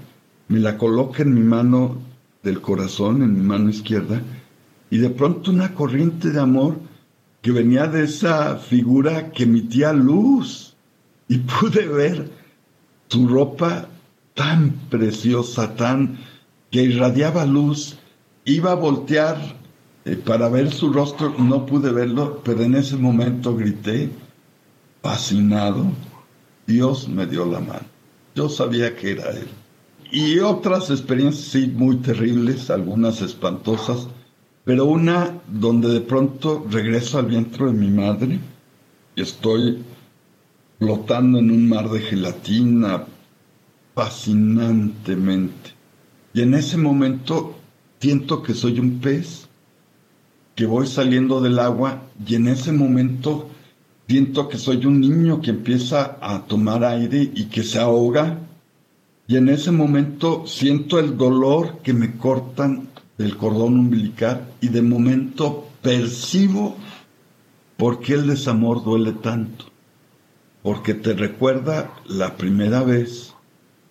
me 0.49 0.61
la 0.61 0.77
coloca 0.77 1.23
en 1.23 1.33
mi 1.33 1.41
mano 1.41 1.97
del 2.43 2.61
corazón, 2.61 3.23
en 3.23 3.33
mi 3.33 3.41
mano 3.41 3.71
izquierda, 3.71 4.21
y 4.91 4.99
de 4.99 5.09
pronto 5.09 5.51
una 5.51 5.73
corriente 5.73 6.29
de 6.29 6.41
amor 6.41 6.77
que 7.41 7.53
venía 7.53 7.87
de 7.87 8.05
esa 8.05 8.57
figura 8.57 9.31
que 9.31 9.45
emitía 9.45 9.95
luz. 9.95 10.77
Y 11.27 11.39
pude 11.39 11.89
ver 11.89 12.31
su 13.09 13.27
ropa 13.27 13.89
tan 14.43 14.73
preciosa, 14.91 15.77
tan 15.77 16.19
que 16.73 16.83
irradiaba 16.83 17.47
luz, 17.47 17.97
iba 18.45 18.73
a 18.73 18.75
voltear 18.75 19.37
eh, 20.05 20.17
para 20.17 20.49
ver 20.49 20.73
su 20.73 20.93
rostro, 20.93 21.33
no 21.39 21.65
pude 21.65 21.93
verlo, 21.93 22.41
pero 22.43 22.65
en 22.65 22.75
ese 22.75 22.97
momento 22.97 23.55
grité, 23.55 24.11
fascinado, 25.01 25.93
Dios 26.67 27.09
me 27.09 27.27
dio 27.27 27.45
la 27.45 27.61
mano. 27.61 27.87
Yo 28.35 28.49
sabía 28.49 28.97
que 28.97 29.13
era 29.13 29.31
él. 29.31 29.47
Y 30.11 30.41
otras 30.41 30.91
experiencias, 30.91 31.47
sí, 31.47 31.69
muy 31.69 31.99
terribles, 31.99 32.69
algunas 32.69 33.23
espantosas, 33.23 34.09
pero 34.65 34.87
una 34.87 35.41
donde 35.47 35.89
de 35.89 36.01
pronto 36.01 36.67
regreso 36.69 37.19
al 37.19 37.27
vientre 37.27 37.67
de 37.67 37.73
mi 37.73 37.91
madre 37.91 38.41
y 39.15 39.23
estoy 39.23 39.85
flotando 40.81 41.39
en 41.39 41.53
un 41.53 41.69
mar 41.69 41.89
de 41.89 42.01
gelatina 42.01 43.07
fascinantemente. 43.95 45.73
Y 46.35 46.43
en 46.43 46.55
ese 46.55 46.77
momento 46.79 47.59
siento 48.01 48.43
que 48.43 48.55
soy 48.55 48.81
un 48.81 49.01
pez, 49.01 49.49
que 50.55 50.67
voy 50.67 50.87
saliendo 50.87 51.41
del 51.41 51.59
agua 51.59 52.03
y 52.27 52.35
en 52.35 52.49
ese 52.49 52.73
momento 52.73 53.49
siento 54.09 54.49
que 54.49 54.59
soy 54.59 54.85
un 54.87 55.01
niño 55.01 55.41
que 55.41 55.51
empieza 55.51 56.19
a 56.21 56.43
tomar 56.47 56.85
aire 56.85 57.31
y 57.35 57.45
que 57.47 57.63
se 57.63 57.79
ahoga. 57.79 58.39
Y 59.27 59.37
en 59.37 59.49
ese 59.49 59.71
momento 59.71 60.47
siento 60.47 60.99
el 60.99 61.17
dolor 61.17 61.79
que 61.83 61.95
me 61.95 62.17
cortan 62.17 62.89
del 63.17 63.37
cordón 63.37 63.79
umbilical 63.79 64.49
y 64.61 64.69
de 64.69 64.83
momento 64.83 65.69
percibo 65.81 66.77
por 67.77 68.01
qué 68.01 68.15
el 68.15 68.27
desamor 68.27 68.85
duele 68.85 69.13
tanto. 69.13 69.67
Porque 70.63 70.95
te 70.95 71.15
recuerda 71.15 71.93
la 72.07 72.37
primera 72.37 72.83
vez 72.83 73.32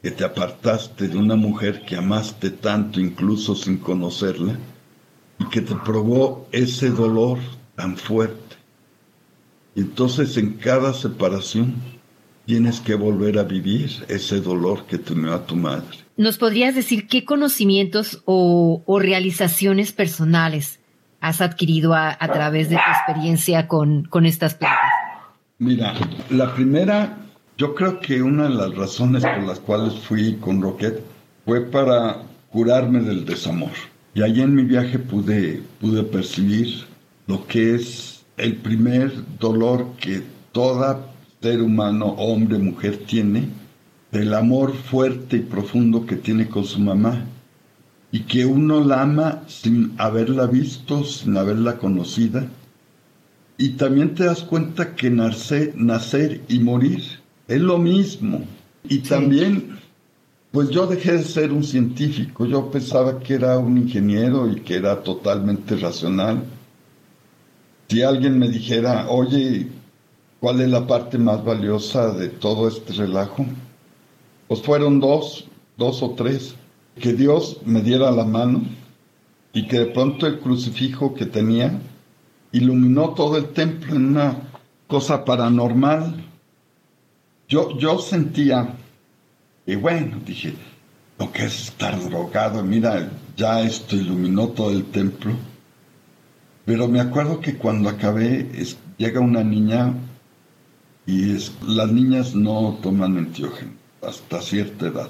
que 0.01 0.11
te 0.11 0.25
apartaste 0.25 1.07
de 1.07 1.17
una 1.17 1.35
mujer 1.35 1.83
que 1.85 1.95
amaste 1.95 2.49
tanto 2.49 2.99
incluso 2.99 3.55
sin 3.55 3.77
conocerla 3.77 4.57
y 5.39 5.45
que 5.49 5.61
te 5.61 5.75
probó 5.75 6.47
ese 6.51 6.89
dolor 6.89 7.37
tan 7.75 7.97
fuerte. 7.97 8.55
Entonces 9.75 10.37
en 10.37 10.53
cada 10.53 10.93
separación 10.93 11.75
tienes 12.45 12.79
que 12.79 12.95
volver 12.95 13.37
a 13.37 13.43
vivir 13.43 14.05
ese 14.09 14.41
dolor 14.41 14.85
que 14.85 14.97
te 14.97 15.13
a 15.29 15.45
tu 15.45 15.55
madre. 15.55 15.99
¿Nos 16.17 16.37
podrías 16.37 16.75
decir 16.75 17.07
qué 17.07 17.23
conocimientos 17.23 18.23
o, 18.25 18.83
realizaciones 18.99 19.91
personales 19.91 20.79
has 21.19 21.41
adquirido 21.41 21.93
a, 21.93 22.17
través 22.17 22.69
de 22.69 22.75
tu 22.75 22.81
experiencia 22.81 23.67
con, 23.67 24.05
con 24.05 24.25
estas 24.25 24.55
plantas? 24.55 24.79
Mira, 25.59 25.93
la 26.31 26.53
primera 26.55 27.17
yo 27.61 27.75
creo 27.75 27.99
que 27.99 28.23
una 28.23 28.45
de 28.45 28.55
las 28.55 28.75
razones 28.75 29.21
por 29.21 29.43
las 29.43 29.59
cuales 29.59 29.93
fui 29.93 30.37
con 30.37 30.63
Rocket 30.63 30.99
fue 31.45 31.61
para 31.61 32.23
curarme 32.49 33.01
del 33.01 33.23
desamor. 33.23 33.69
Y 34.15 34.23
allí 34.23 34.41
en 34.41 34.55
mi 34.55 34.63
viaje 34.63 34.97
pude, 34.97 35.61
pude 35.79 36.01
percibir 36.01 36.85
lo 37.27 37.45
que 37.45 37.75
es 37.75 38.23
el 38.37 38.55
primer 38.55 39.13
dolor 39.37 39.91
que 39.99 40.23
toda 40.51 41.05
ser 41.39 41.61
humano, 41.61 42.07
hombre, 42.17 42.57
mujer 42.57 42.97
tiene, 43.05 43.49
del 44.11 44.33
amor 44.33 44.73
fuerte 44.73 45.37
y 45.37 45.41
profundo 45.41 46.07
que 46.07 46.15
tiene 46.15 46.49
con 46.49 46.65
su 46.65 46.79
mamá. 46.79 47.25
Y 48.11 48.21
que 48.21 48.43
uno 48.43 48.83
la 48.83 49.03
ama 49.03 49.43
sin 49.45 49.93
haberla 49.99 50.47
visto, 50.47 51.03
sin 51.03 51.37
haberla 51.37 51.77
conocida. 51.77 52.47
Y 53.59 53.73
también 53.73 54.15
te 54.15 54.23
das 54.23 54.41
cuenta 54.41 54.95
que 54.95 55.11
nacer, 55.11 55.73
nacer 55.75 56.41
y 56.49 56.57
morir 56.57 57.20
es 57.51 57.61
lo 57.61 57.77
mismo. 57.77 58.45
Y 58.85 58.99
también, 58.99 59.77
pues 60.51 60.69
yo 60.69 60.87
dejé 60.87 61.13
de 61.13 61.23
ser 61.23 61.51
un 61.51 61.63
científico, 61.63 62.45
yo 62.45 62.71
pensaba 62.71 63.19
que 63.19 63.33
era 63.33 63.57
un 63.59 63.77
ingeniero 63.77 64.49
y 64.49 64.61
que 64.61 64.75
era 64.75 65.03
totalmente 65.03 65.75
racional. 65.75 66.43
Si 67.89 68.01
alguien 68.01 68.39
me 68.39 68.47
dijera, 68.47 69.09
oye, 69.09 69.67
¿cuál 70.39 70.61
es 70.61 70.69
la 70.69 70.87
parte 70.87 71.17
más 71.17 71.43
valiosa 71.43 72.13
de 72.13 72.29
todo 72.29 72.69
este 72.69 72.93
relajo? 72.93 73.45
Pues 74.47 74.61
fueron 74.61 75.01
dos, 75.01 75.45
dos 75.77 76.01
o 76.01 76.11
tres. 76.11 76.55
Que 76.95 77.13
Dios 77.13 77.57
me 77.65 77.81
diera 77.81 78.11
la 78.11 78.25
mano 78.25 78.63
y 79.53 79.67
que 79.67 79.79
de 79.79 79.85
pronto 79.87 80.25
el 80.25 80.39
crucifijo 80.39 81.13
que 81.13 81.25
tenía 81.25 81.81
iluminó 82.53 83.09
todo 83.09 83.37
el 83.37 83.49
templo 83.49 83.95
en 83.95 84.05
una 84.07 84.37
cosa 84.87 85.23
paranormal 85.23 86.30
yo, 87.51 87.99
sentía, 87.99 88.75
y 89.65 89.75
bueno, 89.75 90.21
dije, 90.25 90.53
lo 91.19 91.31
que 91.33 91.45
es 91.45 91.63
estar 91.67 92.01
drogado, 92.01 92.63
mira, 92.63 93.11
ya 93.35 93.61
esto 93.61 93.97
iluminó 93.97 94.47
todo 94.49 94.71
el 94.71 94.85
templo. 94.85 95.33
Pero 96.63 96.87
me 96.87 97.01
acuerdo 97.01 97.41
que 97.41 97.57
cuando 97.57 97.89
acabé, 97.89 98.49
llega 98.97 99.19
una 99.19 99.43
niña 99.43 99.93
y 101.05 101.37
las 101.67 101.91
niñas 101.91 102.35
no 102.35 102.79
toman 102.81 103.17
antiógeno 103.17 103.71
hasta 104.01 104.41
cierta 104.41 104.87
edad. 104.87 105.09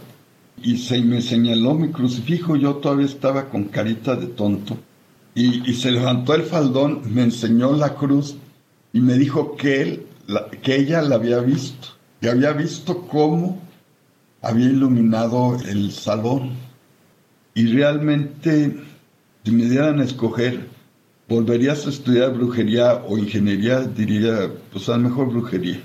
Y 0.64 0.78
se 0.78 1.00
me 1.02 1.22
señaló 1.22 1.76
mi 1.76 1.90
crucifijo, 1.90 2.56
yo 2.56 2.76
todavía 2.76 3.06
estaba 3.06 3.50
con 3.50 3.66
carita 3.66 4.16
de 4.16 4.28
tonto. 4.28 4.78
Y, 5.36 5.70
y 5.70 5.76
se 5.76 5.92
levantó 5.92 6.34
el 6.34 6.44
faldón, 6.44 7.02
me 7.14 7.24
enseñó 7.24 7.74
la 7.74 7.94
cruz 7.94 8.36
y 8.94 9.00
me 9.00 9.14
dijo 9.14 9.56
que, 9.56 9.82
él, 9.82 10.06
que 10.64 10.76
ella 10.76 11.02
la 11.04 11.16
había 11.16 11.40
visto 11.40 12.01
y 12.22 12.28
había 12.28 12.54
visto 12.54 13.02
cómo 13.08 13.60
había 14.42 14.68
iluminado 14.68 15.58
el 15.68 15.92
salón. 15.92 16.52
Y 17.54 17.68
realmente, 17.68 18.78
si 19.44 19.52
me 19.52 19.66
dieran 19.66 20.00
a 20.00 20.04
escoger, 20.04 20.68
¿volverías 21.28 21.86
a 21.86 21.90
estudiar 21.90 22.34
brujería 22.34 23.04
o 23.08 23.18
ingeniería? 23.18 23.82
Diría, 23.82 24.52
pues 24.72 24.88
a 24.88 24.98
lo 24.98 25.10
mejor 25.10 25.30
brujería. 25.30 25.82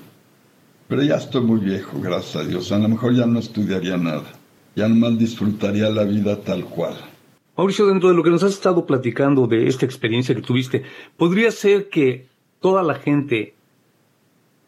Pero 0.88 1.02
ya 1.02 1.16
estoy 1.16 1.42
muy 1.42 1.58
viejo, 1.58 1.98
gracias 2.00 2.36
a 2.36 2.46
Dios. 2.46 2.70
A 2.70 2.78
lo 2.78 2.88
mejor 2.88 3.14
ya 3.14 3.26
no 3.26 3.40
estudiaría 3.40 3.96
nada. 3.96 4.30
Ya 4.76 4.88
nomás 4.88 5.18
disfrutaría 5.18 5.90
la 5.90 6.04
vida 6.04 6.40
tal 6.40 6.64
cual. 6.66 6.94
Mauricio, 7.56 7.86
dentro 7.86 8.10
de 8.10 8.14
lo 8.14 8.22
que 8.22 8.30
nos 8.30 8.42
has 8.42 8.52
estado 8.52 8.84
platicando 8.84 9.46
de 9.46 9.66
esta 9.66 9.86
experiencia 9.86 10.34
que 10.34 10.42
tuviste, 10.42 10.84
¿podría 11.16 11.50
ser 11.50 11.88
que 11.88 12.26
toda 12.60 12.82
la 12.82 12.94
gente 12.94 13.55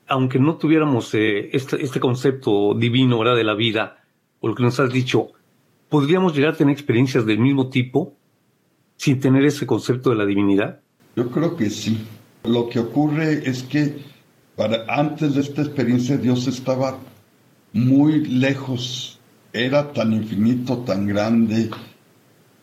aunque 0.08 0.38
no 0.38 0.56
tuviéramos 0.56 1.14
eh, 1.14 1.50
este, 1.52 1.82
este, 1.82 2.00
concepto 2.00 2.74
divino 2.74 3.22
de 3.22 3.44
la 3.44 3.54
vida, 3.54 4.04
o 4.40 4.48
lo 4.48 4.54
que 4.54 4.62
nos 4.62 4.80
has 4.80 4.92
dicho, 4.92 5.28
¿podríamos 5.88 6.34
llegar 6.34 6.54
a 6.54 6.56
tener 6.56 6.72
experiencias 6.72 7.26
del 7.26 7.38
mismo 7.38 7.68
tipo 7.68 8.16
sin 8.96 9.20
tener 9.20 9.44
ese 9.44 9.66
concepto 9.66 10.10
de 10.10 10.16
la 10.16 10.26
divinidad? 10.26 10.80
Yo 11.16 11.30
creo 11.30 11.56
que 11.56 11.70
sí. 11.70 11.98
Lo 12.44 12.68
que 12.68 12.78
ocurre 12.78 13.48
es 13.48 13.62
que 13.62 13.98
antes 14.88 15.34
de 15.34 15.40
esta 15.40 15.62
experiencia 15.62 16.16
Dios 16.16 16.46
estaba 16.46 16.98
muy 17.72 18.24
lejos, 18.24 19.18
era 19.52 19.92
tan 19.92 20.12
infinito, 20.12 20.78
tan 20.78 21.06
grande, 21.06 21.70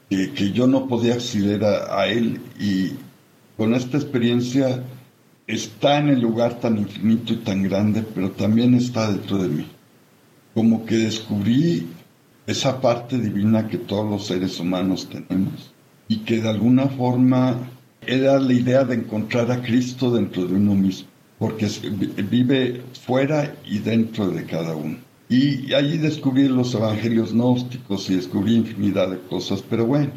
que, 0.10 0.52
yo 0.52 0.68
no 0.68 0.88
podía 0.88 1.16
acceder 1.16 1.64
a 1.64 2.08
Él. 2.08 2.40
Y 2.60 2.92
con 3.58 3.74
esta 3.74 3.98
experiencia 3.98 4.84
está 5.48 6.00
en 6.00 6.10
el 6.10 6.22
lugar 6.22 6.60
tan 6.60 6.78
infinito 6.78 7.34
y 7.34 7.38
tan 7.38 7.64
grande, 7.64 8.04
pero 8.14 8.32
también 8.32 8.74
está 8.74 9.12
dentro 9.12 9.38
de 9.38 9.50
mí. 9.50 9.68
Como 10.54 10.86
que 10.86 10.96
descubrí 10.96 11.88
esa 12.48 12.80
parte 12.82 13.18
divina 13.18 13.68
que 13.68 13.78
todos 13.78 14.10
los 14.10 14.26
seres 14.28 14.60
humanos 14.60 15.10
tenemos 15.10 15.72
y 16.08 16.18
que 16.18 16.42
de 16.42 16.50
alguna 16.50 16.88
forma 16.88 17.70
era 18.06 18.40
la 18.40 18.54
idea 18.54 18.84
de 18.84 18.96
encontrar 18.96 19.52
a 19.52 19.62
Cristo 19.62 20.12
dentro 20.12 20.46
de 20.46 20.56
uno 20.56 20.76
mismo, 20.76 21.08
porque 21.40 21.68
vive 22.30 22.82
fuera 23.06 23.56
y 23.66 23.80
dentro 23.80 24.30
de 24.30 24.46
cada 24.46 24.76
uno. 24.76 24.98
Y 25.28 25.74
allí 25.74 25.98
descubrí 25.98 26.48
los 26.48 26.74
evangelios 26.76 27.34
gnósticos 27.34 28.10
y 28.10 28.16
descubrí 28.16 28.56
infinidad 28.56 29.10
de 29.10 29.20
cosas, 29.20 29.64
pero 29.68 29.86
bueno, 29.86 30.12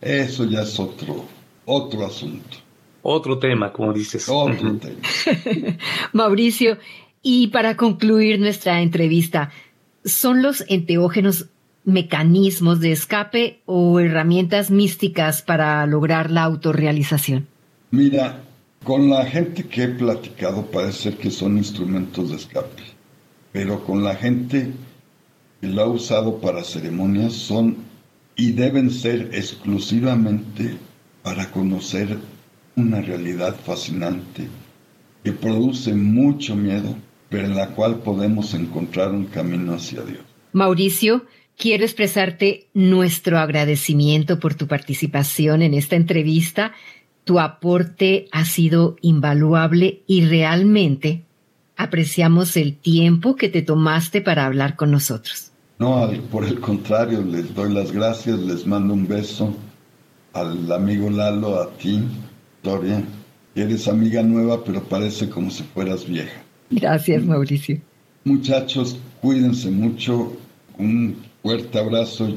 eso 0.00 0.44
ya 0.44 0.62
es 0.62 0.78
otro, 0.80 1.24
otro 1.66 2.04
asunto. 2.04 2.56
Otro 3.02 3.38
tema, 3.38 3.72
como 3.72 3.92
dices. 3.92 4.28
Otro 4.28 4.76
tema. 4.76 4.96
Mauricio, 6.12 6.78
y 7.22 7.48
para 7.48 7.76
concluir 7.76 8.40
nuestra 8.40 8.80
entrevista, 8.82 9.50
¿son 10.04 10.42
los 10.42 10.64
enteógenos 10.68 11.46
mecanismos 11.84 12.80
de 12.80 12.92
escape 12.92 13.60
o 13.66 14.00
herramientas 14.00 14.70
místicas 14.70 15.42
para 15.42 15.84
lograr 15.86 16.30
la 16.30 16.44
autorrealización? 16.44 17.46
Mira, 17.90 18.42
con 18.84 19.10
la 19.10 19.26
gente 19.26 19.64
que 19.64 19.84
he 19.84 19.88
platicado 19.88 20.66
parece 20.66 21.16
que 21.16 21.30
son 21.30 21.58
instrumentos 21.58 22.30
de 22.30 22.36
escape, 22.36 22.82
pero 23.52 23.84
con 23.84 24.04
la 24.04 24.14
gente 24.14 24.72
que 25.60 25.66
lo 25.66 25.82
ha 25.82 25.88
usado 25.88 26.40
para 26.40 26.64
ceremonias 26.64 27.32
son 27.32 27.76
y 28.36 28.52
deben 28.52 28.90
ser 28.90 29.30
exclusivamente 29.34 30.78
para 31.22 31.50
conocer 31.50 32.16
una 32.76 33.00
realidad 33.00 33.56
fascinante 33.56 34.48
que 35.24 35.32
produce 35.32 35.94
mucho 35.94 36.56
miedo, 36.56 36.96
pero 37.28 37.46
en 37.46 37.54
la 37.54 37.68
cual 37.68 38.00
podemos 38.00 38.54
encontrar 38.54 39.12
un 39.12 39.26
camino 39.26 39.74
hacia 39.74 40.02
Dios. 40.02 40.22
Mauricio, 40.52 41.26
quiero 41.56 41.84
expresarte 41.84 42.68
nuestro 42.74 43.38
agradecimiento 43.38 44.38
por 44.40 44.54
tu 44.54 44.66
participación 44.66 45.62
en 45.62 45.74
esta 45.74 45.96
entrevista. 45.96 46.72
Tu 47.24 47.38
aporte 47.38 48.26
ha 48.32 48.44
sido 48.44 48.96
invaluable 49.02 50.02
y 50.06 50.24
realmente 50.24 51.24
Apreciamos 51.80 52.58
el 52.58 52.76
tiempo 52.76 53.36
que 53.36 53.48
te 53.48 53.62
tomaste 53.62 54.20
para 54.20 54.44
hablar 54.44 54.76
con 54.76 54.90
nosotros. 54.90 55.50
No, 55.78 56.10
por 56.30 56.44
el 56.44 56.60
contrario, 56.60 57.22
les 57.22 57.54
doy 57.54 57.72
las 57.72 57.90
gracias, 57.90 58.38
les 58.38 58.66
mando 58.66 58.92
un 58.92 59.08
beso 59.08 59.54
al 60.34 60.70
amigo 60.70 61.08
Lalo, 61.08 61.58
a 61.58 61.70
ti, 61.70 62.04
Gloria. 62.62 63.02
Eres 63.54 63.88
amiga 63.88 64.22
nueva, 64.22 64.62
pero 64.64 64.82
parece 64.82 65.28
como 65.28 65.50
si 65.50 65.62
fueras 65.62 66.08
vieja. 66.08 66.42
Gracias, 66.70 67.24
Mauricio. 67.24 67.78
Muchachos, 68.24 68.98
cuídense 69.20 69.70
mucho. 69.70 70.36
Un 70.78 71.16
fuerte 71.42 71.78
abrazo 71.78 72.28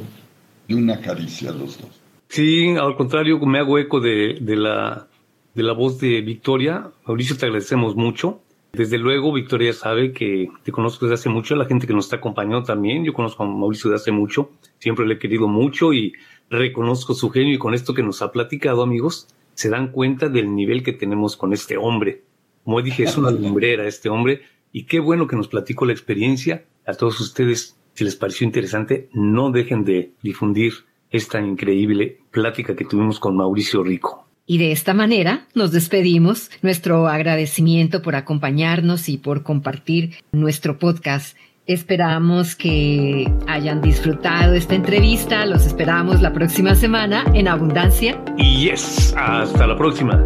y 0.68 0.74
una 0.74 1.00
caricia 1.00 1.52
a 1.52 1.54
los 1.54 1.80
dos. 1.80 2.02
Sí, 2.30 2.76
al 2.76 2.96
contrario, 2.96 3.40
me 3.40 3.60
hago 3.60 3.78
eco 3.78 4.00
de, 4.00 4.38
de, 4.42 4.56
la, 4.56 5.08
de 5.54 5.64
la 5.64 5.74
voz 5.74 6.00
de 6.00 6.22
Victoria. 6.22 6.90
Mauricio, 7.06 7.38
te 7.38 7.46
agradecemos 7.46 7.96
mucho. 7.96 8.42
Desde 8.74 8.98
luego, 8.98 9.32
Victoria 9.32 9.72
sabe 9.72 10.14
que 10.14 10.50
te 10.64 10.72
conozco 10.72 11.06
desde 11.06 11.14
hace 11.14 11.30
mucho, 11.30 11.56
la 11.56 11.66
gente 11.66 11.86
que 11.86 11.94
nos 11.94 12.06
está 12.06 12.16
acompañando 12.16 12.64
también. 12.64 13.06
Yo 13.06 13.14
conozco 13.14 13.44
a 13.44 13.46
Mauricio 13.46 13.92
desde 13.92 14.02
hace 14.02 14.12
mucho, 14.12 14.50
siempre 14.80 15.06
le 15.06 15.14
he 15.14 15.20
querido 15.20 15.48
mucho 15.48 15.94
y 15.94 16.14
reconozco 16.50 17.14
su 17.14 17.30
genio 17.30 17.54
y 17.54 17.60
con 17.60 17.76
esto 17.76 17.94
que 17.94 18.02
nos 18.02 18.24
ha 18.24 18.32
platicado, 18.32 18.82
amigos, 18.82 19.28
se 19.54 19.70
dan 19.70 19.91
cuenta 19.91 20.30
del 20.30 20.54
nivel 20.54 20.84
que 20.84 20.93
tenemos 20.93 21.38
con 21.38 21.54
este 21.54 21.78
hombre. 21.78 22.24
Como 22.64 22.82
dije, 22.82 23.04
es 23.04 23.18
una 23.18 23.32
lumbrera 23.32 23.88
este 23.88 24.10
hombre 24.10 24.41
y 24.72 24.86
qué 24.86 24.99
bueno 24.99 25.28
que 25.28 25.36
nos 25.36 25.47
platicó 25.47 25.86
la 25.86 25.93
experiencia. 25.93 26.66
A 26.86 26.93
todos 26.93 27.20
ustedes, 27.20 27.78
si 27.93 28.04
les 28.04 28.16
pareció 28.16 28.45
interesante, 28.45 29.10
no 29.14 29.51
dejen 29.51 29.84
de 29.84 30.14
difundir 30.22 30.74
esta 31.10 31.39
increíble 31.39 32.20
plática 32.32 32.76
que 32.76 32.86
tuvimos 32.86 33.20
con 33.20 33.38
Mauricio 33.38 33.84
Rico. 33.84 34.28
Y 34.45 34.58
de 34.58 34.72
esta 34.72 34.93
manera 34.93 35.47
nos 35.54 35.72
despedimos. 35.72 36.49
Nuestro 36.62 37.08
agradecimiento 37.08 38.01
por 38.01 38.16
acompañarnos 38.16 39.08
y 39.08 39.18
por 39.18 39.43
compartir 39.43 40.16
nuestro 40.32 40.80
podcast. 40.80 41.38
Esperamos 41.66 42.57
que 42.57 43.32
hayan 43.47 43.82
disfrutado 43.82 44.53
esta 44.53 44.76
entrevista. 44.76 45.45
Los 45.45 45.66
esperamos 45.66 46.22
la 46.22 46.34
próxima 46.34 46.76
semana 46.76 47.24
en 47.34 47.47
Abundancia. 47.47 48.22
Y 48.38 48.70
yes, 48.70 49.16
hasta 49.16 49.66
la 49.66 49.78
próxima. 49.78 50.26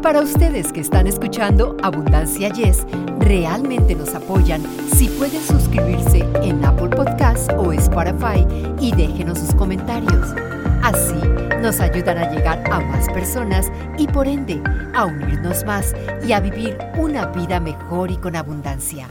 Para 0.00 0.22
ustedes 0.22 0.72
que 0.72 0.80
están 0.80 1.06
escuchando 1.06 1.76
Abundancia 1.82 2.48
Yes, 2.48 2.86
realmente 3.18 3.94
nos 3.94 4.14
apoyan 4.14 4.62
si 4.94 5.08
pueden 5.08 5.42
suscribirse 5.42 6.26
en 6.42 6.64
Apple 6.64 6.88
Podcasts 6.88 7.52
o 7.58 7.70
Spotify 7.74 8.46
y 8.80 8.92
déjenos 8.92 9.40
sus 9.40 9.54
comentarios. 9.54 10.34
Así 10.82 11.20
nos 11.60 11.80
ayudan 11.80 12.16
a 12.16 12.32
llegar 12.32 12.64
a 12.72 12.80
más 12.80 13.10
personas 13.10 13.70
y 13.98 14.06
por 14.06 14.26
ende 14.26 14.58
a 14.94 15.04
unirnos 15.04 15.66
más 15.66 15.94
y 16.26 16.32
a 16.32 16.40
vivir 16.40 16.78
una 16.96 17.26
vida 17.26 17.60
mejor 17.60 18.10
y 18.10 18.16
con 18.16 18.36
abundancia. 18.36 19.06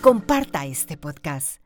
Comparta 0.00 0.64
este 0.64 0.96
podcast. 0.96 1.59